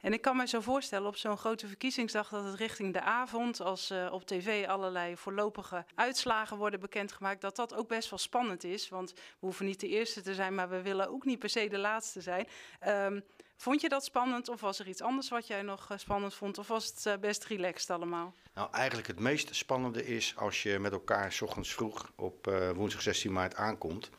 En 0.00 0.12
ik 0.12 0.20
kan 0.20 0.36
me 0.36 0.46
zo 0.46 0.60
voorstellen 0.60 1.08
op 1.08 1.16
zo'n 1.16 1.36
grote 1.36 1.66
verkiezingsdag 1.66 2.28
dat 2.28 2.44
het 2.44 2.54
richting 2.54 2.92
de 2.92 3.00
avond, 3.00 3.60
als 3.60 3.90
uh, 3.90 4.08
op 4.12 4.26
tv 4.26 4.66
allerlei 4.66 5.16
voorlopige 5.16 5.84
uitslagen 5.94 6.56
worden 6.56 6.80
bekendgemaakt, 6.80 7.40
dat 7.40 7.56
dat 7.56 7.74
ook 7.74 7.88
best 7.88 8.10
wel 8.10 8.18
spannend 8.18 8.64
is. 8.64 8.88
Want 8.88 9.12
we 9.12 9.20
hoeven 9.38 9.66
niet 9.66 9.80
de 9.80 9.88
eerste 9.88 10.20
te 10.20 10.34
zijn, 10.34 10.54
maar 10.54 10.68
we 10.68 10.82
willen 10.82 11.10
ook 11.10 11.24
niet 11.24 11.38
per 11.38 11.48
se 11.48 11.68
de 11.68 11.78
laatste 11.78 12.20
zijn. 12.20 12.46
Um, 12.86 13.24
vond 13.56 13.80
je 13.80 13.88
dat 13.88 14.04
spannend 14.04 14.48
of 14.48 14.60
was 14.60 14.78
er 14.78 14.88
iets 14.88 15.02
anders 15.02 15.28
wat 15.28 15.46
jij 15.46 15.62
nog 15.62 15.92
uh, 15.92 15.98
spannend 15.98 16.34
vond? 16.34 16.58
Of 16.58 16.68
was 16.68 16.86
het 16.86 17.06
uh, 17.06 17.14
best 17.20 17.44
relaxed 17.44 17.90
allemaal? 17.90 18.34
Nou, 18.54 18.72
eigenlijk 18.72 19.08
het 19.08 19.20
meest 19.20 19.54
spannende 19.54 20.06
is 20.06 20.36
als 20.36 20.62
je 20.62 20.78
met 20.78 20.92
elkaar 20.92 21.32
s 21.32 21.40
ochtends 21.40 21.72
vroeg 21.72 22.12
op 22.16 22.46
woensdag 22.74 23.02
16 23.02 23.32
maart 23.32 23.54
aankomt 23.54 24.10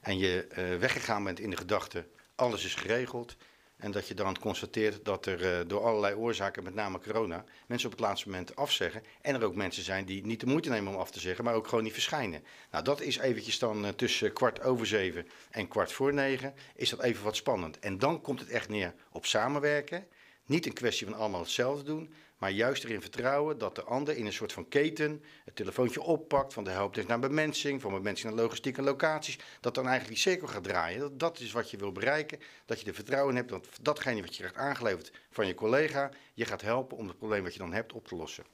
en 0.00 0.18
je 0.18 0.46
weggegaan 0.80 1.24
bent 1.24 1.40
in 1.40 1.50
de 1.50 1.56
gedachte, 1.56 2.06
alles 2.34 2.64
is 2.64 2.74
geregeld. 2.74 3.36
En 3.78 3.90
dat 3.90 4.08
je 4.08 4.14
dan 4.14 4.38
constateert 4.38 5.04
dat 5.04 5.26
er 5.26 5.60
uh, 5.60 5.68
door 5.68 5.84
allerlei 5.84 6.14
oorzaken, 6.14 6.62
met 6.62 6.74
name 6.74 7.00
corona, 7.00 7.44
mensen 7.66 7.90
op 7.90 7.96
het 7.96 8.06
laatste 8.06 8.28
moment 8.28 8.56
afzeggen. 8.56 9.02
En 9.20 9.34
er 9.34 9.44
ook 9.44 9.54
mensen 9.54 9.82
zijn 9.82 10.04
die 10.04 10.26
niet 10.26 10.40
de 10.40 10.46
moeite 10.46 10.68
nemen 10.68 10.92
om 10.92 11.00
af 11.00 11.10
te 11.10 11.20
zeggen, 11.20 11.44
maar 11.44 11.54
ook 11.54 11.68
gewoon 11.68 11.84
niet 11.84 11.92
verschijnen. 11.92 12.44
Nou, 12.70 12.84
dat 12.84 13.00
is 13.00 13.18
eventjes 13.18 13.58
dan 13.58 13.84
uh, 13.84 13.90
tussen 13.90 14.32
kwart 14.32 14.62
over 14.62 14.86
zeven 14.86 15.28
en 15.50 15.68
kwart 15.68 15.92
voor 15.92 16.14
negen, 16.14 16.54
is 16.74 16.90
dat 16.90 17.02
even 17.02 17.24
wat 17.24 17.36
spannend. 17.36 17.78
En 17.78 17.98
dan 17.98 18.20
komt 18.20 18.40
het 18.40 18.48
echt 18.48 18.68
neer 18.68 18.94
op 19.12 19.26
samenwerken, 19.26 20.06
Niet 20.46 20.66
een 20.66 20.72
kwestie 20.72 21.06
van 21.06 21.16
allemaal 21.16 21.40
hetzelfde 21.40 21.84
doen, 21.84 22.14
maar 22.38 22.50
juist 22.50 22.84
erin 22.84 23.00
vertrouwen 23.00 23.58
dat 23.58 23.74
de 23.74 23.82
ander 23.82 24.16
in 24.16 24.26
een 24.26 24.32
soort 24.32 24.52
van 24.52 24.68
keten 24.68 25.22
het 25.44 25.56
telefoontje 25.56 26.02
oppakt 26.02 26.52
van 26.52 26.64
de 26.64 26.70
helpdesk 26.70 27.08
naar 27.08 27.18
bemensing, 27.18 27.80
van 27.80 27.92
bemensing 27.92 28.34
naar 28.34 28.42
logistiek 28.42 28.78
en 28.78 28.84
locaties, 28.84 29.38
dat 29.60 29.74
dan 29.74 29.86
eigenlijk 29.86 30.14
die 30.14 30.32
cirkel 30.32 30.48
gaat 30.48 30.64
draaien. 30.64 31.00
Dat, 31.00 31.18
dat 31.18 31.40
is 31.40 31.52
wat 31.52 31.70
je 31.70 31.76
wil 31.76 31.92
bereiken, 31.92 32.38
dat 32.64 32.80
je 32.80 32.86
er 32.86 32.94
vertrouwen 32.94 33.36
hebt 33.36 33.48
dat 33.48 33.68
datgene 33.82 34.20
wat 34.20 34.36
je 34.36 34.42
krijgt 34.42 34.56
aangeleverd 34.56 35.12
van 35.30 35.46
je 35.46 35.54
collega, 35.54 36.10
je 36.34 36.44
gaat 36.44 36.62
helpen 36.62 36.96
om 36.96 37.08
het 37.08 37.18
probleem 37.18 37.42
wat 37.42 37.52
je 37.52 37.58
dan 37.58 37.72
hebt 37.72 37.92
op 37.92 38.08
te 38.08 38.16
lossen. 38.16 38.44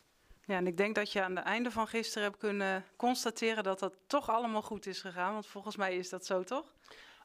Ja, 0.47 0.57
en 0.57 0.67
ik 0.67 0.77
denk 0.77 0.95
dat 0.95 1.13
je 1.13 1.23
aan 1.23 1.37
het 1.37 1.45
einde 1.45 1.71
van 1.71 1.87
gisteren 1.87 2.29
hebt 2.29 2.39
kunnen 2.39 2.85
constateren 2.97 3.65
dat 3.65 3.79
dat 3.79 3.95
toch 4.07 4.31
allemaal 4.31 4.63
goed 4.63 4.87
is 4.87 5.01
gegaan. 5.01 5.33
Want 5.33 5.47
volgens 5.47 5.77
mij 5.77 5.97
is 5.97 6.09
dat 6.09 6.27
zo, 6.27 6.43
toch? 6.43 6.75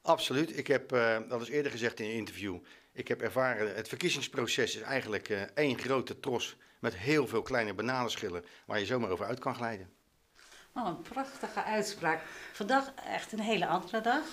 Absoluut. 0.02 0.58
Ik 0.58 0.68
heb, 0.68 0.94
uh, 0.94 1.18
dat 1.28 1.42
is 1.42 1.50
eerder 1.50 1.72
gezegd 1.72 2.00
in 2.00 2.06
een 2.06 2.14
interview, 2.14 2.58
ik 3.00 3.08
heb 3.08 3.22
ervaren, 3.22 3.76
het 3.76 3.88
verkiezingsproces 3.88 4.76
is 4.76 4.82
eigenlijk 4.82 5.30
uh, 5.30 5.42
één 5.54 5.80
grote 5.80 6.20
tros 6.20 6.58
met 6.80 6.96
heel 6.96 7.28
veel 7.28 7.42
kleine 7.42 7.74
bananenschillen 7.74 8.46
waar 8.66 8.80
je 8.80 8.86
zomaar 8.86 9.10
over 9.10 9.26
uit 9.26 9.40
kan 9.40 9.56
glijden. 9.56 9.90
Oh, 10.74 10.88
een 10.88 11.02
prachtige 11.02 11.64
uitspraak. 11.64 12.22
Vandaag 12.54 12.92
echt 13.08 13.32
een 13.32 13.40
hele 13.40 13.68
andere 13.68 14.02
dag. 14.02 14.24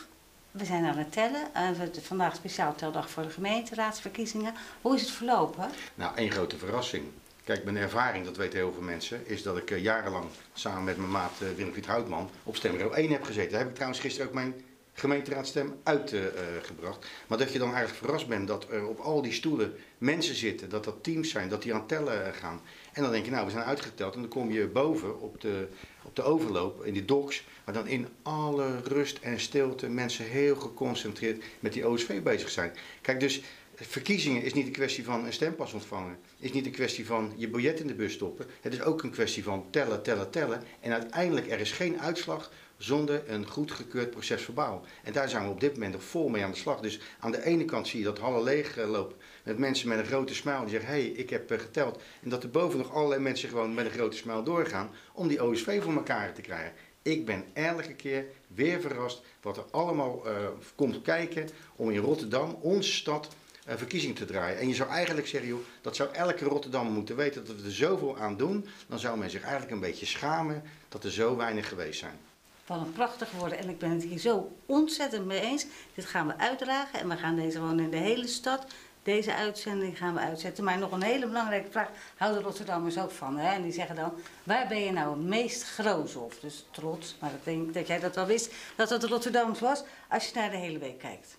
We 0.51 0.65
zijn 0.65 0.85
aan 0.85 0.97
het 0.97 1.13
tellen. 1.13 1.51
Uh, 1.57 2.03
vandaag 2.03 2.35
speciaal 2.35 2.75
teldag 2.75 3.11
voor 3.11 3.23
de 3.23 3.31
gemeenteraadsverkiezingen. 3.31 4.55
Hoe 4.83 4.95
is 4.95 5.01
het 5.01 5.11
verlopen? 5.11 5.71
Nou, 5.95 6.17
één 6.17 6.31
grote 6.31 6.59
verrassing. 6.59 7.05
Kijk, 7.45 7.65
mijn 7.65 7.77
ervaring, 7.77 8.25
dat 8.25 8.37
weten 8.37 8.59
heel 8.59 8.73
veel 8.73 8.83
mensen, 8.83 9.27
is 9.27 9.43
dat 9.43 9.57
ik 9.57 9.71
uh, 9.71 9.83
jarenlang 9.83 10.27
samen 10.53 10.85
met 10.85 10.97
mijn 10.97 11.11
maat 11.11 11.33
uh, 11.43 11.49
Willem 11.57 11.85
Houtman 11.87 12.31
op 12.43 12.57
stembureau 12.57 12.95
1 12.95 13.11
heb 13.11 13.23
gezeten. 13.23 13.51
Daar 13.51 13.61
heb 13.61 13.69
ik 13.69 13.75
trouwens 13.75 14.01
gisteren 14.01 14.29
ook 14.29 14.35
mijn 14.35 14.55
gemeenteraadstem 14.97 15.75
uitgebracht. 15.83 17.05
Uh, 17.05 17.11
maar 17.27 17.39
dat 17.39 17.53
je 17.53 17.59
dan 17.59 17.75
eigenlijk 17.75 18.05
verrast 18.05 18.27
bent 18.27 18.49
dat 18.49 18.67
er 18.71 18.87
op 18.87 18.99
al 18.99 19.23
die 19.23 19.33
stoelen 19.33 19.75
mensen 19.99 20.35
zitten, 20.35 20.69
dat 20.69 20.85
dat 20.85 21.03
teams 21.03 21.31
zijn, 21.31 21.49
dat 21.49 21.63
die 21.63 21.75
aan 21.75 21.87
tellen 21.87 22.35
gaan. 22.35 22.61
En 22.93 23.03
dan 23.03 23.11
denk 23.13 23.25
je, 23.25 23.31
nou, 23.31 23.45
we 23.45 23.51
zijn 23.51 23.65
uitgeteld. 23.65 24.15
En 24.15 24.21
dan 24.21 24.31
kom 24.31 24.51
je 24.51 24.67
boven 24.67 25.21
op 25.21 25.41
de, 25.41 25.69
op 26.03 26.17
de 26.17 26.23
overloop, 26.23 26.85
in 26.85 26.93
die 26.93 27.05
docks, 27.05 27.45
waar 27.65 27.75
dan 27.75 27.87
in 27.87 28.09
alle 28.23 28.81
rust 28.81 29.19
en 29.19 29.41
stilte 29.41 29.89
mensen 29.89 30.25
heel 30.25 30.57
geconcentreerd 30.57 31.45
met 31.61 31.73
die 31.73 31.89
OSV 31.89 32.23
bezig 32.23 32.51
zijn. 32.51 32.73
Kijk, 33.01 33.21
dus 33.21 33.43
verkiezingen 33.75 34.43
is 34.43 34.55
niet 34.55 34.67
een 34.67 34.73
kwestie 34.73 35.05
van 35.05 35.25
een 35.25 35.33
stempas 35.33 35.73
ontvangen. 35.73 36.19
Is 36.39 36.53
niet 36.53 36.67
een 36.67 36.73
kwestie 36.73 37.07
van 37.07 37.33
je 37.37 37.49
biljet 37.49 37.81
in 37.81 37.87
de 37.87 37.95
bus 37.95 38.13
stoppen. 38.13 38.47
Het 38.61 38.73
is 38.73 38.83
ook 38.83 39.03
een 39.03 39.11
kwestie 39.11 39.43
van 39.43 39.67
tellen, 39.71 40.03
tellen, 40.03 40.31
tellen. 40.31 40.63
En 40.81 40.93
uiteindelijk 40.93 41.51
er 41.51 41.61
is 41.61 41.73
geen 41.73 42.01
uitslag 42.01 42.51
zonder 42.77 43.23
een 43.27 43.47
goedgekeurd 43.47 44.11
proces 44.11 44.43
verbaal. 44.43 44.85
En 45.03 45.13
daar 45.13 45.29
zijn 45.29 45.45
we 45.45 45.51
op 45.51 45.61
dit 45.61 45.73
moment 45.73 45.93
nog 45.93 46.03
vol 46.03 46.29
mee 46.29 46.45
aan 46.45 46.51
de 46.51 46.57
slag. 46.57 46.81
Dus 46.81 47.01
aan 47.19 47.31
de 47.31 47.45
ene 47.45 47.65
kant 47.65 47.89
zie 47.89 47.99
je 47.99 48.05
dat 48.05 48.19
Halle 48.19 48.43
leeg 48.43 48.77
loopt 48.77 49.15
met 49.43 49.59
mensen 49.59 49.89
met 49.89 49.99
een 49.99 50.05
grote 50.05 50.35
smile 50.35 50.61
die 50.61 50.69
zeggen: 50.69 50.89
hé, 50.89 51.01
hey, 51.01 51.07
ik 51.07 51.31
heb 51.31 51.51
geteld. 51.51 52.03
En 52.23 52.31
dat 52.31 52.43
er 52.43 52.51
boven 52.51 52.79
nog 52.79 52.93
allerlei 52.93 53.21
mensen 53.21 53.49
gewoon 53.49 53.75
met 53.75 53.85
een 53.85 53.91
grote 53.91 54.17
smile 54.17 54.43
doorgaan 54.43 54.91
om 55.13 55.29
die 55.29 55.45
OSV 55.45 55.83
voor 55.83 55.93
elkaar 55.93 56.33
te 56.33 56.41
krijgen. 56.41 56.73
Ik 57.03 57.25
ben 57.25 57.45
elke 57.53 57.95
keer 57.95 58.25
weer 58.47 58.81
verrast 58.81 59.23
wat 59.43 59.57
er 59.57 59.65
allemaal 59.71 60.23
uh, 60.27 60.33
komt 60.75 61.03
kijken 61.03 61.49
om 61.77 61.91
in 61.91 62.01
Rotterdam, 62.01 62.59
onze 62.61 62.93
stad, 62.93 63.29
verkiezing 63.67 64.17
te 64.17 64.25
draaien. 64.25 64.59
En 64.59 64.69
je 64.69 64.75
zou 64.75 64.91
eigenlijk 64.91 65.27
zeggen, 65.27 65.49
joh, 65.49 65.61
dat 65.81 65.97
zou 65.97 66.13
elke 66.13 66.45
Rotterdammer 66.45 66.93
moeten 66.93 67.17
weten 67.17 67.45
dat 67.45 67.57
we 67.57 67.65
er 67.65 67.73
zoveel 67.73 68.19
aan 68.19 68.37
doen. 68.37 68.67
Dan 68.87 68.99
zou 68.99 69.19
men 69.19 69.31
zich 69.31 69.43
eigenlijk 69.43 69.73
een 69.73 69.81
beetje 69.81 70.07
schamen 70.07 70.63
dat 70.89 71.05
er 71.05 71.13
zo 71.13 71.37
weinig 71.37 71.69
geweest 71.69 71.99
zijn. 71.99 72.19
Wat 72.67 72.81
een 72.81 72.93
prachtig 72.93 73.31
woorden. 73.31 73.59
En 73.59 73.69
ik 73.69 73.79
ben 73.79 73.91
het 73.91 74.03
hier 74.03 74.19
zo 74.19 74.53
ontzettend 74.67 75.27
mee 75.27 75.41
eens. 75.41 75.67
Dit 75.95 76.05
gaan 76.05 76.27
we 76.27 76.37
uitdragen 76.37 77.01
en 77.01 77.09
we 77.09 77.17
gaan 77.17 77.37
deze 77.37 77.59
gewoon 77.59 77.81
in 77.81 77.91
de 77.91 77.97
hele 77.97 78.27
stad. 78.27 78.67
Deze 79.03 79.35
uitzending 79.35 79.99
gaan 79.99 80.15
we 80.15 80.21
uitzetten. 80.21 80.65
Maar 80.65 80.79
nog 80.79 80.93
een 80.93 81.03
hele 81.03 81.27
belangrijke 81.27 81.71
vraag. 81.71 81.89
Houden 82.17 82.43
Rotterdammers 82.43 82.99
ook 82.99 83.11
van? 83.11 83.39
Hè? 83.39 83.55
En 83.55 83.63
die 83.63 83.73
zeggen 83.73 83.97
dan, 83.97 84.13
waar 84.43 84.67
ben 84.69 84.81
je 84.81 84.93
nou 84.93 85.11
het 85.11 85.27
meest 85.27 85.65
groot 85.65 86.17
op? 86.17 86.35
Dus 86.41 86.67
trots, 86.71 87.17
maar 87.21 87.31
ik 87.31 87.45
denk 87.45 87.75
dat 87.75 87.87
jij 87.87 88.01
dat 88.01 88.15
wel 88.15 88.27
wist, 88.27 88.53
dat 88.77 88.89
dat 88.89 89.01
de 89.01 89.07
Rotterdammers 89.07 89.61
was, 89.61 89.83
als 90.09 90.27
je 90.27 90.35
naar 90.35 90.51
de 90.51 90.57
hele 90.57 90.79
week 90.79 90.99
kijkt. 90.99 91.37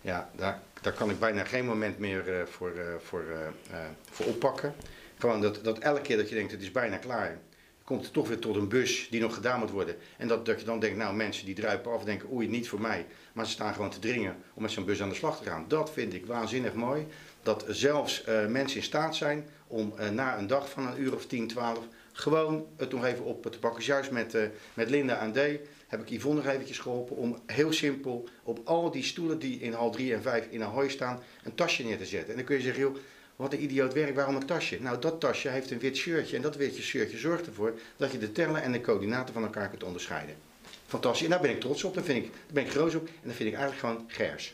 Ja, 0.00 0.30
daar, 0.36 0.60
daar 0.80 0.92
kan 0.92 1.10
ik 1.10 1.18
bijna 1.18 1.44
geen 1.44 1.66
moment 1.66 1.98
meer 1.98 2.40
uh, 2.40 2.46
voor, 2.46 2.72
uh, 2.76 2.82
voor, 2.98 3.24
uh, 3.70 3.78
voor 4.10 4.26
oppakken. 4.26 4.74
Gewoon 5.18 5.40
dat, 5.40 5.64
dat 5.64 5.78
elke 5.78 6.00
keer 6.00 6.16
dat 6.16 6.28
je 6.28 6.34
denkt, 6.34 6.52
het 6.52 6.62
is 6.62 6.72
bijna 6.72 6.96
klaar 6.96 7.38
komt 7.88 8.04
het 8.04 8.12
toch 8.12 8.28
weer 8.28 8.38
tot 8.38 8.56
een 8.56 8.68
bus 8.68 9.08
die 9.10 9.20
nog 9.20 9.34
gedaan 9.34 9.58
moet 9.58 9.70
worden. 9.70 9.96
En 10.16 10.28
dat, 10.28 10.46
dat 10.46 10.60
je 10.60 10.66
dan 10.66 10.80
denkt, 10.80 10.96
nou 10.96 11.14
mensen 11.14 11.46
die 11.46 11.54
druipen 11.54 11.92
af 11.92 12.04
denken, 12.04 12.32
oei, 12.32 12.48
niet 12.48 12.68
voor 12.68 12.80
mij. 12.80 13.06
Maar 13.32 13.46
ze 13.46 13.52
staan 13.52 13.74
gewoon 13.74 13.90
te 13.90 13.98
dringen 13.98 14.36
om 14.54 14.62
met 14.62 14.70
zo'n 14.70 14.84
bus 14.84 15.02
aan 15.02 15.08
de 15.08 15.14
slag 15.14 15.38
te 15.38 15.48
gaan. 15.48 15.64
Dat 15.68 15.90
vind 15.90 16.14
ik 16.14 16.26
waanzinnig 16.26 16.74
mooi. 16.74 17.06
Dat 17.42 17.64
zelfs 17.68 18.24
uh, 18.28 18.46
mensen 18.46 18.76
in 18.76 18.82
staat 18.82 19.16
zijn 19.16 19.46
om 19.66 19.92
uh, 20.00 20.08
na 20.08 20.38
een 20.38 20.46
dag 20.46 20.70
van 20.70 20.86
een 20.86 21.00
uur 21.00 21.14
of 21.14 21.26
10, 21.26 21.48
12 21.48 21.78
gewoon 22.12 22.66
het 22.76 22.92
nog 22.92 23.04
even 23.04 23.24
op 23.24 23.46
te 23.50 23.58
pakken. 23.58 23.84
Juist 23.84 24.10
met, 24.10 24.34
uh, 24.34 24.42
met 24.74 24.90
Linda 24.90 25.20
en 25.20 25.32
D 25.32 25.38
heb 25.86 26.00
ik 26.00 26.10
Yvonne 26.10 26.42
nog 26.42 26.52
eventjes 26.52 26.78
geholpen 26.78 27.16
om 27.16 27.38
heel 27.46 27.72
simpel 27.72 28.28
op 28.42 28.60
al 28.64 28.90
die 28.90 29.02
stoelen 29.02 29.38
die 29.38 29.60
in 29.60 29.72
hal 29.72 29.90
3 29.90 30.14
en 30.14 30.22
5 30.22 30.46
in 30.50 30.60
hooi 30.60 30.88
staan, 30.88 31.22
een 31.44 31.54
tasje 31.54 31.84
neer 31.84 31.98
te 31.98 32.06
zetten. 32.06 32.30
En 32.30 32.36
dan 32.36 32.44
kun 32.44 32.56
je 32.56 32.62
zeggen, 32.62 32.82
joh, 32.82 32.96
wat 33.38 33.52
een 33.52 33.62
idioot 33.62 33.92
werk, 33.92 34.14
waarom 34.14 34.36
een 34.36 34.46
tasje? 34.46 34.78
Nou, 34.80 35.00
dat 35.00 35.20
tasje 35.20 35.48
heeft 35.48 35.70
een 35.70 35.78
wit 35.78 35.96
shirtje 35.96 36.36
en 36.36 36.42
dat 36.42 36.56
witte 36.56 36.82
shirtje 36.82 37.18
zorgt 37.18 37.46
ervoor 37.46 37.78
dat 37.96 38.12
je 38.12 38.18
de 38.18 38.32
tellen 38.32 38.62
en 38.62 38.72
de 38.72 38.80
coördinaten 38.80 39.34
van 39.34 39.42
elkaar 39.42 39.68
kunt 39.68 39.84
onderscheiden. 39.84 40.36
Fantastisch. 40.86 41.24
En 41.24 41.30
daar 41.30 41.40
ben 41.40 41.50
ik 41.50 41.60
trots 41.60 41.84
op, 41.84 41.94
daar, 41.94 42.04
vind 42.04 42.24
ik, 42.24 42.32
ben 42.52 42.64
ik 42.64 42.70
groot 42.70 42.94
op 42.94 43.06
en 43.06 43.28
dat 43.28 43.34
vind 43.34 43.48
ik 43.48 43.54
eigenlijk 43.54 43.80
gewoon 43.80 44.04
gers. 44.08 44.52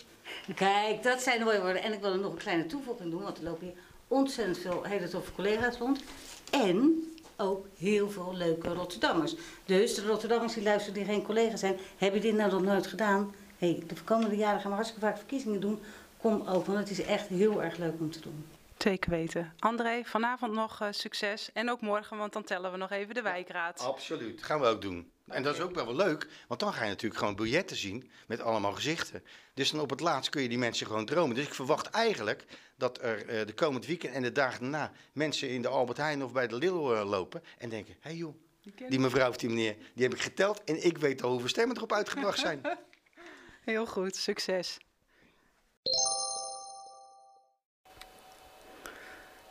Kijk, 0.55 1.03
dat 1.03 1.23
zijn 1.23 1.43
mooie 1.43 1.61
woorden. 1.61 1.83
En 1.83 1.93
ik 1.93 2.01
wil 2.01 2.13
er 2.13 2.19
nog 2.19 2.33
een 2.33 2.39
kleine 2.39 2.67
toevoeging 2.67 3.11
doen, 3.11 3.23
want 3.23 3.39
er 3.39 3.45
lopen 3.45 3.67
hier 3.67 3.77
ontzettend 4.09 4.59
veel 4.59 4.85
hele 4.85 5.09
toffe 5.09 5.33
collega's 5.33 5.77
rond. 5.77 6.03
En 6.51 7.05
ook 7.37 7.67
heel 7.79 8.11
veel 8.11 8.35
leuke 8.35 8.69
Rotterdammers. 8.69 9.35
Dus 9.65 9.95
de 9.95 10.07
Rotterdammers 10.07 10.55
die 10.55 10.63
luisteren, 10.63 10.95
die 10.95 11.05
geen 11.05 11.23
collega's 11.23 11.61
zijn, 11.61 11.77
hebben 11.97 12.21
dit 12.21 12.35
nou 12.35 12.51
nog 12.51 12.63
nooit 12.63 12.87
gedaan? 12.87 13.35
hey, 13.59 13.83
de 13.87 13.95
komende 14.05 14.37
jaren 14.37 14.61
gaan 14.61 14.71
we 14.71 14.77
hartstikke 14.77 15.07
vaak 15.07 15.17
verkiezingen 15.17 15.61
doen. 15.61 15.79
Kom 16.17 16.43
ook, 16.47 16.67
want 16.67 16.79
het 16.79 16.91
is 16.91 17.03
echt 17.03 17.27
heel 17.27 17.63
erg 17.63 17.77
leuk 17.77 17.95
om 17.99 18.11
te 18.11 18.21
doen. 18.21 18.45
Zeker 18.85 19.11
weten. 19.11 19.53
André, 19.59 20.03
vanavond 20.05 20.53
nog 20.53 20.83
uh, 20.83 20.89
succes. 20.91 21.53
En 21.53 21.71
ook 21.71 21.81
morgen, 21.81 22.17
want 22.17 22.33
dan 22.33 22.45
tellen 22.45 22.73
we 22.73 22.77
nog 22.77 22.91
even 22.91 23.15
de 23.15 23.23
wijkraad. 23.23 23.81
Absoluut, 23.81 24.43
gaan 24.43 24.61
we 24.61 24.67
ook 24.67 24.83
doen. 24.83 25.13
En 25.27 25.43
dat 25.43 25.55
is 25.55 25.61
ook 25.61 25.75
wel 25.75 25.87
wel 25.87 25.95
leuk, 25.95 26.29
want 26.49 26.61
dan 26.61 26.73
ga 26.73 26.83
je 26.83 26.89
natuurlijk 26.89 27.21
gewoon 27.21 27.37
biljetten 27.37 27.77
zien 27.77 28.11
met 28.27 28.41
allemaal 28.41 28.73
gezichten. 28.73 29.25
Dus 29.55 29.71
dan 29.71 29.81
op 29.81 29.91
het 29.91 30.01
laatst 30.01 30.31
kun 30.31 30.43
je 30.43 30.49
die 30.49 30.59
mensen 30.59 30.87
gewoon 30.87 31.05
dromen. 31.05 31.37
Dus 31.37 31.47
ik 31.47 31.55
verwacht 31.55 31.87
eigenlijk 31.87 32.45
dat 32.77 33.03
er 33.03 33.41
uh, 33.41 33.47
de 33.47 33.55
komend 33.55 33.87
weekend 33.87 34.15
en 34.15 34.23
de 34.23 34.33
dagen 34.33 34.61
daarna 34.61 34.93
mensen 35.13 35.49
in 35.49 35.63
de 35.63 35.69
Albert 35.69 35.99
Heijn 35.99 36.25
of 36.25 36.33
bij 36.33 36.47
de 36.47 36.57
Lidl 36.57 36.93
uh, 36.93 37.09
lopen 37.09 37.43
en 37.59 37.69
denken: 37.69 37.95
hé 38.01 38.09
hey 38.09 38.19
joh, 38.19 38.35
die, 38.63 38.89
die 38.89 39.01
mevrouw 39.01 39.29
of 39.29 39.37
die 39.37 39.49
meneer, 39.49 39.77
die 39.95 40.03
heb 40.03 40.15
ik 40.15 40.23
geteld 40.23 40.65
en 40.65 40.85
ik 40.85 40.99
weet 40.99 41.23
al 41.23 41.31
hoeveel 41.31 41.49
stemmen 41.49 41.77
erop 41.77 41.93
uitgebracht 41.93 42.39
zijn. 42.39 42.61
Heel 43.65 43.87
goed, 43.87 44.17
succes. 44.17 44.79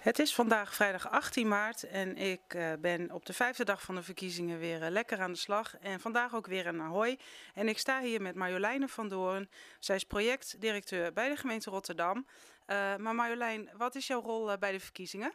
Het 0.03 0.19
is 0.19 0.35
vandaag 0.35 0.75
vrijdag 0.75 1.09
18 1.09 1.47
maart 1.47 1.83
en 1.83 2.17
ik 2.17 2.53
uh, 2.53 2.73
ben 2.79 3.11
op 3.11 3.25
de 3.25 3.33
vijfde 3.33 3.65
dag 3.65 3.81
van 3.81 3.95
de 3.95 4.03
verkiezingen 4.03 4.59
weer 4.59 4.81
uh, 4.81 4.89
lekker 4.89 5.19
aan 5.19 5.31
de 5.31 5.37
slag. 5.37 5.77
En 5.77 5.99
vandaag 5.99 6.35
ook 6.35 6.47
weer 6.47 6.65
in 6.65 6.81
Ahoy. 6.81 7.19
En 7.53 7.67
ik 7.67 7.77
sta 7.77 8.01
hier 8.01 8.21
met 8.21 8.35
Marjoleine 8.35 8.87
van 8.87 9.09
Doorn. 9.09 9.49
Zij 9.79 9.95
is 9.95 10.03
projectdirecteur 10.03 11.13
bij 11.13 11.29
de 11.29 11.35
gemeente 11.35 11.69
Rotterdam. 11.69 12.17
Uh, 12.17 12.95
maar 12.95 13.15
Marjolein, 13.15 13.69
wat 13.77 13.95
is 13.95 14.07
jouw 14.07 14.21
rol 14.21 14.57
bij 14.57 14.71
de 14.71 14.79
verkiezingen? 14.79 15.33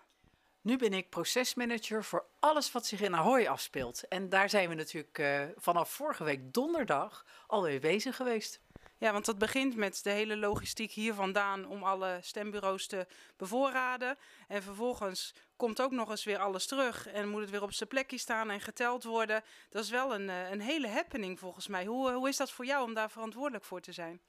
Nu 0.60 0.76
ben 0.76 0.92
ik 0.92 1.08
procesmanager 1.08 2.04
voor 2.04 2.24
alles 2.38 2.72
wat 2.72 2.86
zich 2.86 3.00
in 3.00 3.14
Ahoy 3.14 3.46
afspeelt. 3.46 4.08
En 4.08 4.28
daar 4.28 4.50
zijn 4.50 4.68
we 4.68 4.74
natuurlijk 4.74 5.22
vanaf 5.56 5.90
vorige 5.90 6.24
week 6.24 6.52
donderdag 6.52 7.24
alweer 7.46 7.80
bezig 7.80 8.16
geweest. 8.16 8.60
Ja, 8.98 9.12
want 9.12 9.24
dat 9.24 9.38
begint 9.38 9.76
met 9.76 10.02
de 10.02 10.10
hele 10.10 10.36
logistiek 10.36 10.92
hier 10.92 11.14
vandaan 11.14 11.66
om 11.66 11.82
alle 11.82 12.18
stembureaus 12.22 12.86
te 12.86 13.06
bevoorraden. 13.36 14.18
En 14.48 14.62
vervolgens 14.62 15.34
komt 15.56 15.80
ook 15.80 15.90
nog 15.90 16.10
eens 16.10 16.24
weer 16.24 16.38
alles 16.38 16.66
terug 16.66 17.06
en 17.06 17.28
moet 17.28 17.40
het 17.40 17.50
weer 17.50 17.62
op 17.62 17.72
zijn 17.72 17.88
plekje 17.88 18.18
staan 18.18 18.50
en 18.50 18.60
geteld 18.60 19.04
worden. 19.04 19.44
Dat 19.68 19.84
is 19.84 19.90
wel 19.90 20.14
een, 20.14 20.28
een 20.28 20.60
hele 20.60 20.88
happening 20.88 21.38
volgens 21.38 21.68
mij. 21.68 21.84
Hoe, 21.84 22.12
hoe 22.12 22.28
is 22.28 22.36
dat 22.36 22.50
voor 22.50 22.66
jou 22.66 22.84
om 22.84 22.94
daar 22.94 23.10
verantwoordelijk 23.10 23.64
voor 23.64 23.80
te 23.80 23.92
zijn? 23.92 24.20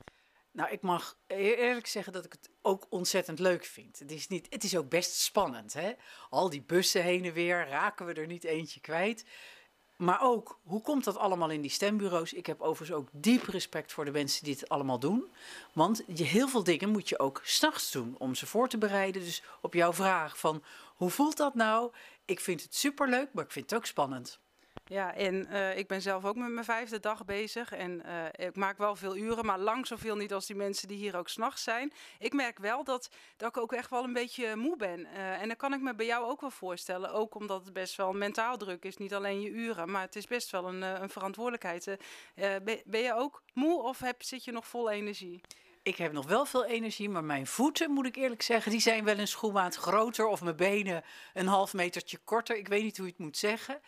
Nou, 0.51 0.71
ik 0.71 0.81
mag 0.81 1.17
eerlijk 1.27 1.87
zeggen 1.87 2.13
dat 2.13 2.25
ik 2.25 2.31
het 2.31 2.49
ook 2.61 2.87
ontzettend 2.89 3.39
leuk 3.39 3.65
vind. 3.65 3.99
Het 3.99 4.11
is, 4.11 4.27
niet, 4.27 4.47
het 4.49 4.63
is 4.63 4.77
ook 4.77 4.89
best 4.89 5.15
spannend. 5.15 5.73
Hè? 5.73 5.93
Al 6.29 6.49
die 6.49 6.61
bussen 6.61 7.03
heen 7.03 7.25
en 7.25 7.33
weer, 7.33 7.67
raken 7.67 8.05
we 8.05 8.13
er 8.13 8.27
niet 8.27 8.43
eentje 8.43 8.79
kwijt. 8.79 9.25
Maar 9.99 10.21
ook, 10.21 10.59
hoe 10.63 10.81
komt 10.81 11.03
dat 11.03 11.17
allemaal 11.17 11.49
in 11.49 11.61
die 11.61 11.71
stembureaus? 11.71 12.33
Ik 12.33 12.45
heb 12.45 12.61
overigens 12.61 12.99
ook 12.99 13.07
diep 13.11 13.43
respect 13.43 13.93
voor 13.93 14.05
de 14.05 14.11
mensen 14.11 14.43
die 14.43 14.53
het 14.53 14.69
allemaal 14.69 14.99
doen. 14.99 15.25
Want 15.73 16.03
je, 16.07 16.23
heel 16.23 16.47
veel 16.47 16.63
dingen 16.63 16.89
moet 16.89 17.09
je 17.09 17.19
ook 17.19 17.41
s'nachts 17.43 17.91
doen 17.91 18.15
om 18.17 18.35
ze 18.35 18.45
voor 18.45 18.67
te 18.67 18.77
bereiden. 18.77 19.23
Dus 19.23 19.43
op 19.61 19.73
jouw 19.73 19.93
vraag 19.93 20.37
van, 20.37 20.63
hoe 20.95 21.09
voelt 21.09 21.37
dat 21.37 21.55
nou? 21.55 21.91
Ik 22.25 22.39
vind 22.39 22.61
het 22.61 22.75
superleuk, 22.75 23.29
maar 23.33 23.43
ik 23.43 23.51
vind 23.51 23.69
het 23.69 23.79
ook 23.79 23.85
spannend. 23.85 24.39
Ja, 24.89 25.13
en 25.15 25.47
uh, 25.51 25.77
ik 25.77 25.87
ben 25.87 26.01
zelf 26.01 26.25
ook 26.25 26.35
met 26.35 26.49
mijn 26.49 26.65
vijfde 26.65 26.99
dag 26.99 27.25
bezig. 27.25 27.71
En 27.71 28.01
uh, 28.05 28.47
ik 28.47 28.55
maak 28.55 28.77
wel 28.77 28.95
veel 28.95 29.17
uren, 29.17 29.45
maar 29.45 29.59
lang 29.59 29.87
zoveel 29.87 30.15
niet 30.15 30.33
als 30.33 30.45
die 30.45 30.55
mensen 30.55 30.87
die 30.87 30.97
hier 30.97 31.17
ook 31.17 31.29
s'nachts 31.29 31.63
zijn. 31.63 31.93
Ik 32.19 32.33
merk 32.33 32.59
wel 32.59 32.83
dat, 32.83 33.09
dat 33.37 33.49
ik 33.49 33.57
ook 33.57 33.73
echt 33.73 33.89
wel 33.89 34.03
een 34.03 34.13
beetje 34.13 34.55
moe 34.55 34.77
ben. 34.77 34.99
Uh, 34.99 35.41
en 35.41 35.47
dat 35.47 35.57
kan 35.57 35.73
ik 35.73 35.81
me 35.81 35.95
bij 35.95 36.05
jou 36.05 36.25
ook 36.25 36.41
wel 36.41 36.51
voorstellen. 36.51 37.11
Ook 37.11 37.35
omdat 37.35 37.63
het 37.63 37.73
best 37.73 37.95
wel 37.95 38.13
mentaal 38.13 38.57
druk 38.57 38.85
is. 38.85 38.97
Niet 38.97 39.13
alleen 39.13 39.41
je 39.41 39.49
uren, 39.49 39.91
maar 39.91 40.01
het 40.01 40.15
is 40.15 40.27
best 40.27 40.49
wel 40.49 40.67
een, 40.67 40.81
een 40.81 41.09
verantwoordelijkheid. 41.09 41.97
Ben, 42.35 42.81
ben, 42.85 43.01
je 43.01 43.13
ook 43.15 43.43
moe 43.53 43.81
of 43.83 43.99
heb, 43.99 44.23
zit 44.23 44.43
je 44.43 44.51
nog 44.51 44.67
vol 44.67 44.89
energie? 44.89 45.41
Ik 45.83 45.95
heb 45.95 46.11
nog 46.11 46.27
wel 46.27 46.45
veel 46.45 46.65
energie, 46.65 47.09
maar 47.09 47.23
mijn 47.23 47.47
voeten, 47.47 47.91
moet 47.91 48.05
ik 48.05 48.15
eerlijk 48.15 48.41
zeggen, 48.41 48.71
die 48.71 48.81
zijn 48.81 49.03
wel 49.03 49.17
een 49.17 49.27
schoenmaat 49.27 49.75
groter. 49.75 50.25
Of 50.25 50.41
mijn 50.41 50.55
benen 50.55 51.03
een 51.33 51.47
half 51.47 51.73
metertje 51.73 52.17
korter. 52.17 52.57
Ik 52.57 52.67
weet 52.67 52.83
niet 52.83 52.97
hoe 52.97 53.05
je 53.05 53.11
het 53.11 53.21
moet 53.21 53.37
zeggen. 53.37 53.81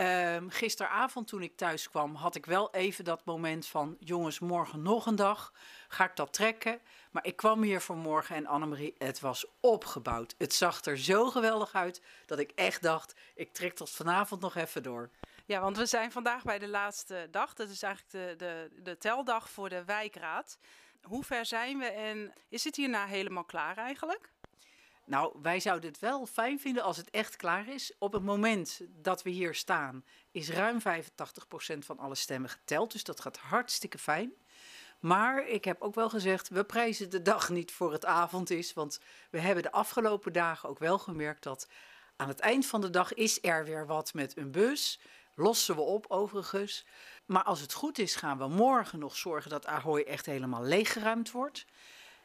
Um, 0.00 0.50
gisteravond 0.50 1.28
toen 1.28 1.42
ik 1.42 1.56
thuis 1.56 1.90
kwam, 1.90 2.14
had 2.14 2.34
ik 2.34 2.46
wel 2.46 2.74
even 2.74 3.04
dat 3.04 3.24
moment 3.24 3.66
van: 3.66 3.96
jongens, 3.98 4.38
morgen 4.38 4.82
nog 4.82 5.06
een 5.06 5.16
dag. 5.16 5.52
Ga 5.88 6.04
ik 6.04 6.16
dat 6.16 6.32
trekken? 6.32 6.80
Maar 7.10 7.26
ik 7.26 7.36
kwam 7.36 7.62
hier 7.62 7.80
vanmorgen 7.80 8.36
en 8.36 8.46
Annemarie, 8.46 8.94
het 8.98 9.20
was 9.20 9.46
opgebouwd. 9.60 10.34
Het 10.38 10.54
zag 10.54 10.84
er 10.84 10.98
zo 10.98 11.30
geweldig 11.30 11.74
uit 11.74 12.02
dat 12.26 12.38
ik 12.38 12.52
echt 12.54 12.82
dacht: 12.82 13.14
ik 13.34 13.52
trek 13.52 13.74
tot 13.74 13.90
vanavond 13.90 14.40
nog 14.40 14.54
even 14.54 14.82
door. 14.82 15.10
Ja, 15.44 15.60
want 15.60 15.76
we 15.76 15.86
zijn 15.86 16.12
vandaag 16.12 16.42
bij 16.42 16.58
de 16.58 16.68
laatste 16.68 17.28
dag. 17.30 17.54
Dat 17.54 17.68
is 17.68 17.82
eigenlijk 17.82 18.38
de, 18.38 18.44
de, 18.44 18.82
de 18.82 18.98
teldag 18.98 19.50
voor 19.50 19.68
de 19.68 19.84
wijkraad. 19.84 20.58
Hoe 21.02 21.24
ver 21.24 21.46
zijn 21.46 21.78
we 21.78 21.86
en 21.86 22.32
is 22.48 22.64
het 22.64 22.76
hierna 22.76 23.06
helemaal 23.06 23.44
klaar 23.44 23.76
eigenlijk? 23.76 24.30
Nou, 25.10 25.32
wij 25.42 25.60
zouden 25.60 25.90
het 25.90 25.98
wel 25.98 26.26
fijn 26.26 26.60
vinden 26.60 26.82
als 26.82 26.96
het 26.96 27.10
echt 27.10 27.36
klaar 27.36 27.68
is. 27.68 27.92
Op 27.98 28.12
het 28.12 28.22
moment 28.22 28.80
dat 28.88 29.22
we 29.22 29.30
hier 29.30 29.54
staan, 29.54 30.04
is 30.30 30.50
ruim 30.50 30.78
85% 30.80 31.78
van 31.78 31.98
alle 31.98 32.14
stemmen 32.14 32.50
geteld. 32.50 32.92
Dus 32.92 33.04
dat 33.04 33.20
gaat 33.20 33.36
hartstikke 33.36 33.98
fijn. 33.98 34.32
Maar 35.00 35.46
ik 35.46 35.64
heb 35.64 35.82
ook 35.82 35.94
wel 35.94 36.08
gezegd, 36.08 36.48
we 36.48 36.64
prijzen 36.64 37.10
de 37.10 37.22
dag 37.22 37.48
niet 37.48 37.72
voor 37.72 37.92
het 37.92 38.04
avond 38.04 38.50
is. 38.50 38.72
Want 38.72 39.00
we 39.30 39.38
hebben 39.40 39.62
de 39.62 39.72
afgelopen 39.72 40.32
dagen 40.32 40.68
ook 40.68 40.78
wel 40.78 40.98
gemerkt 40.98 41.42
dat 41.42 41.68
aan 42.16 42.28
het 42.28 42.40
eind 42.40 42.66
van 42.66 42.80
de 42.80 42.90
dag 42.90 43.14
is 43.14 43.38
er 43.42 43.64
weer 43.64 43.86
wat 43.86 44.14
met 44.14 44.36
een 44.36 44.50
bus. 44.50 45.00
Lossen 45.34 45.74
we 45.74 45.80
op 45.80 46.06
overigens. 46.08 46.86
Maar 47.26 47.44
als 47.44 47.60
het 47.60 47.72
goed 47.72 47.98
is, 47.98 48.14
gaan 48.14 48.38
we 48.38 48.48
morgen 48.48 48.98
nog 48.98 49.16
zorgen 49.16 49.50
dat 49.50 49.66
Ahoy 49.66 50.00
echt 50.00 50.26
helemaal 50.26 50.62
leeggeruimd 50.62 51.30
wordt. 51.30 51.64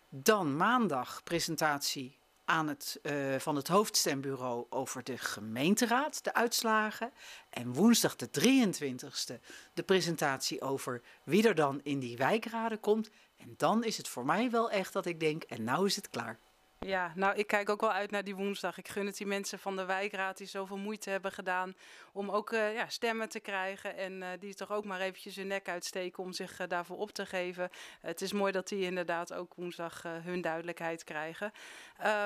Dan 0.10 0.56
maandag 0.56 1.24
presentatie 1.24 2.24
aan 2.46 2.68
het, 2.68 3.00
uh, 3.04 3.36
van 3.40 3.56
het 3.56 3.68
hoofdstembureau 3.68 4.66
over 4.70 5.04
de 5.04 5.18
gemeenteraad, 5.18 6.24
de 6.24 6.34
uitslagen. 6.34 7.12
En 7.50 7.74
woensdag 7.74 8.16
de 8.16 8.30
23e 8.30 9.40
de 9.74 9.84
presentatie 9.84 10.62
over 10.62 11.02
wie 11.24 11.48
er 11.48 11.56
dan 11.56 11.80
in 11.84 12.00
die 12.00 12.18
wijkraden 12.18 12.80
komt. 12.80 13.10
En 13.38 13.54
dan 13.58 13.84
is 13.84 13.98
het 13.98 14.08
voor 14.08 14.25
mij 14.25 14.52
wel 14.52 14.72
echt 14.72 14.94
dat 14.94 15.06
ik 15.06 15.20
denk, 15.20 15.44
en 15.44 15.64
nou 15.64 15.86
is 15.86 15.96
het 15.96 16.10
klaar. 16.10 16.40
Ja, 16.86 17.12
nou, 17.15 17.36
ik 17.36 17.48
kijk 17.48 17.70
ook 17.70 17.82
wel 17.82 17.92
uit 17.92 18.12
naar 18.12 18.24
die 18.24 18.36
woensdag. 18.36 18.77
Ik 18.77 18.88
gun 18.88 19.06
het 19.06 19.18
die 19.18 19.27
mensen 19.27 19.60
van 19.60 19.75
de 19.75 19.86
wijkraad 19.86 20.38
die 20.38 20.48
zoveel 20.48 20.77
moeite 20.77 21.10
hebben 21.10 21.32
gedaan 21.32 21.75
om 22.13 22.30
ook 22.30 22.51
uh, 22.51 22.74
ja, 22.74 22.89
stemmen 22.89 23.30
te 23.30 23.39
krijgen. 23.39 23.98
En 23.98 24.13
uh, 24.22 24.27
die 24.39 24.56
toch 24.56 24.72
ook 24.72 24.86
maar 24.86 25.00
eventjes 25.00 25.36
hun 25.36 25.48
nek 25.48 25.70
uitsteken 25.70 26.24
om 26.24 26.34
zich 26.34 26.60
uh, 26.60 26.68
daarvoor 26.68 26.98
op 26.98 27.12
te 27.12 27.25
geven. 27.25 27.70
het 28.01 28.22
is 28.22 28.34
mooi 28.34 28.51
dat 28.51 28.68
die 28.68 28.84
inderdaad 28.84 29.34
ook 29.34 29.54
woensdag 29.56 30.01
hun 30.04 30.42
duidelijkheid 30.42 31.04
krijgen. 31.04 31.51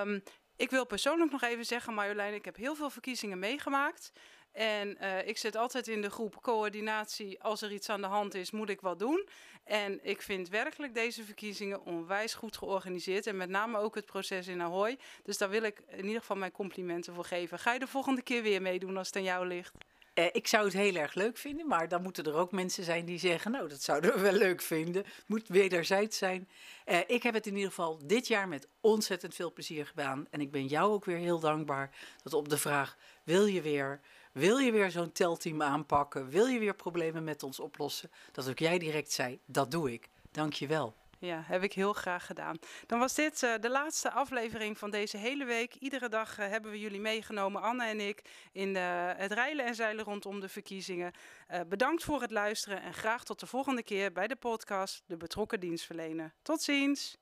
Um, 0.02 0.24
ik 0.56 0.70
wil 0.70 0.86
persoonlijk 0.86 1.32
nog 1.32 1.44
even 1.44 1.66
zeggen, 1.66 1.94
Marjolein, 1.94 2.34
ik 2.34 2.46
heb 2.46 2.56
heel 2.56 2.76
veel 2.76 2.90
verkiezingen 2.90 3.40
meegemaakt. 3.40 4.12
En 4.60 4.98
uh, 5.02 5.28
ik 5.28 5.38
zit 5.38 5.56
altijd 5.56 5.88
in 5.88 6.02
de 6.02 6.10
groep 6.10 6.42
coördinatie. 6.42 7.42
Als 7.42 7.62
er 7.62 7.72
iets 7.72 7.90
aan 7.90 8.02
de 8.02 8.08
hand 8.08 8.34
is, 8.34 8.52
moet 8.52 8.70
ik 8.70 8.82
wat 8.82 9.00
doen. 9.00 9.28
En 9.64 10.00
ik 10.02 10.22
vind 10.22 10.50
werkelijk 10.50 10.94
deze 10.94 11.24
verkiezingen 11.24 11.86
onwijs 11.86 12.34
goed 12.34 12.58
georganiseerd. 12.58 13.28
En 13.28 13.38
met 13.38 13.50
name 13.50 13.78
ook 13.78 13.96
het 13.96 14.06
proces 14.06 14.48
in 14.48 14.62
Ahoy. 14.62 14.98
Dus 15.24 15.38
daar 15.38 15.50
wil 15.50 15.64
ik 15.64 15.82
in 15.88 16.06
ieder 16.06 16.20
geval 16.20 16.36
mijn 16.36 16.52
complimenten 16.52 17.14
voor 17.14 17.26
geven. 17.26 17.60
Ga 17.60 17.74
je 17.74 17.80
de 17.80 17.88
volgende 17.88 18.22
keer 18.22 18.44
weer 18.44 18.62
meedoen 18.62 18.98
als 18.98 19.08
het 19.08 19.16
aan 19.16 19.24
jou 19.24 19.48
ligt? 19.48 19.74
Uh, 20.16 20.26
ik 20.32 20.48
zou 20.48 20.64
het 20.66 20.74
heel 20.74 20.96
erg 20.96 21.14
leuk 21.14 21.38
vinden, 21.38 21.68
maar 21.68 21.88
dan 21.88 22.02
moeten 22.02 22.26
er 22.26 22.36
ook 22.36 22.52
mensen 22.52 22.84
zijn 22.84 23.06
die 23.06 23.20
zeggen: 23.20 23.52
Nou, 23.52 23.68
dat 23.70 23.82
zouden 23.82 24.14
we 24.14 24.20
wel 24.20 24.34
leuk 24.48 24.62
vinden. 24.62 25.04
Moet 25.26 25.48
wederzijds 25.48 26.18
zijn. 26.18 26.50
Uh, 26.86 27.00
ik 27.08 27.24
heb 27.24 27.34
het 27.34 27.48
in 27.48 27.54
ieder 27.54 27.70
geval 27.70 28.00
dit 28.04 28.28
jaar 28.28 28.48
met 28.48 28.68
ontzettend 28.82 29.36
veel 29.36 29.54
plezier 29.54 29.86
gedaan. 29.86 30.28
En 30.30 30.42
ik 30.42 30.52
ben 30.52 30.66
jou 30.66 30.92
ook 30.92 31.06
weer 31.06 31.18
heel 31.18 31.40
dankbaar 31.40 31.90
dat 32.24 32.34
op 32.34 32.50
de 32.50 32.58
vraag: 32.58 32.98
Wil 33.24 33.46
je 33.46 33.62
weer? 33.62 34.00
Wil 34.32 34.58
je 34.58 34.72
weer 34.72 34.92
zo'n 34.92 35.12
telteam 35.12 35.62
aanpakken? 35.62 36.30
Wil 36.30 36.46
je 36.46 36.60
weer 36.60 36.76
problemen 36.76 37.24
met 37.24 37.44
ons 37.44 37.60
oplossen? 37.60 38.12
Dat 38.32 38.50
ook 38.50 38.60
jij 38.60 38.78
direct 38.78 39.12
zei: 39.12 39.40
Dat 39.46 39.72
doe 39.72 39.94
ik. 39.94 40.10
Dank 40.32 40.54
je 40.54 40.68
wel. 40.68 40.96
Ja, 41.20 41.44
heb 41.46 41.64
ik 41.64 41.74
heel 41.74 41.94
graag 41.94 42.26
gedaan. 42.26 42.58
Dan 42.86 43.00
was 43.00 43.14
dit 43.16 43.42
uh, 43.42 43.54
de 43.60 43.70
laatste 43.70 44.12
aflevering 44.12 44.78
van 44.78 44.92
deze 44.92 45.18
hele 45.18 45.46
week. 45.46 45.76
Iedere 45.76 46.10
dag 46.10 46.40
uh, 46.40 46.48
hebben 46.48 46.72
we 46.72 46.80
jullie 46.80 47.00
meegenomen, 47.00 47.62
Anne 47.62 47.86
en 47.86 48.00
ik, 48.00 48.22
in 48.52 48.74
de, 48.74 49.14
het 49.18 49.32
rijlen 49.32 49.66
en 49.66 49.76
zeilen 49.76 50.06
rondom 50.06 50.40
de 50.40 50.50
verkiezingen. 50.50 51.12
Uh, 51.52 51.60
bedankt 51.68 52.04
voor 52.04 52.22
het 52.22 52.32
luisteren 52.32 52.82
en 52.82 52.94
graag 52.94 53.24
tot 53.24 53.40
de 53.40 53.48
volgende 53.48 53.84
keer 53.84 54.12
bij 54.12 54.28
de 54.28 54.36
podcast 54.36 55.04
De 55.06 55.18
Betrokken 55.18 55.60
Dienstverlener. 55.60 56.34
Tot 56.42 56.62
ziens! 56.62 57.18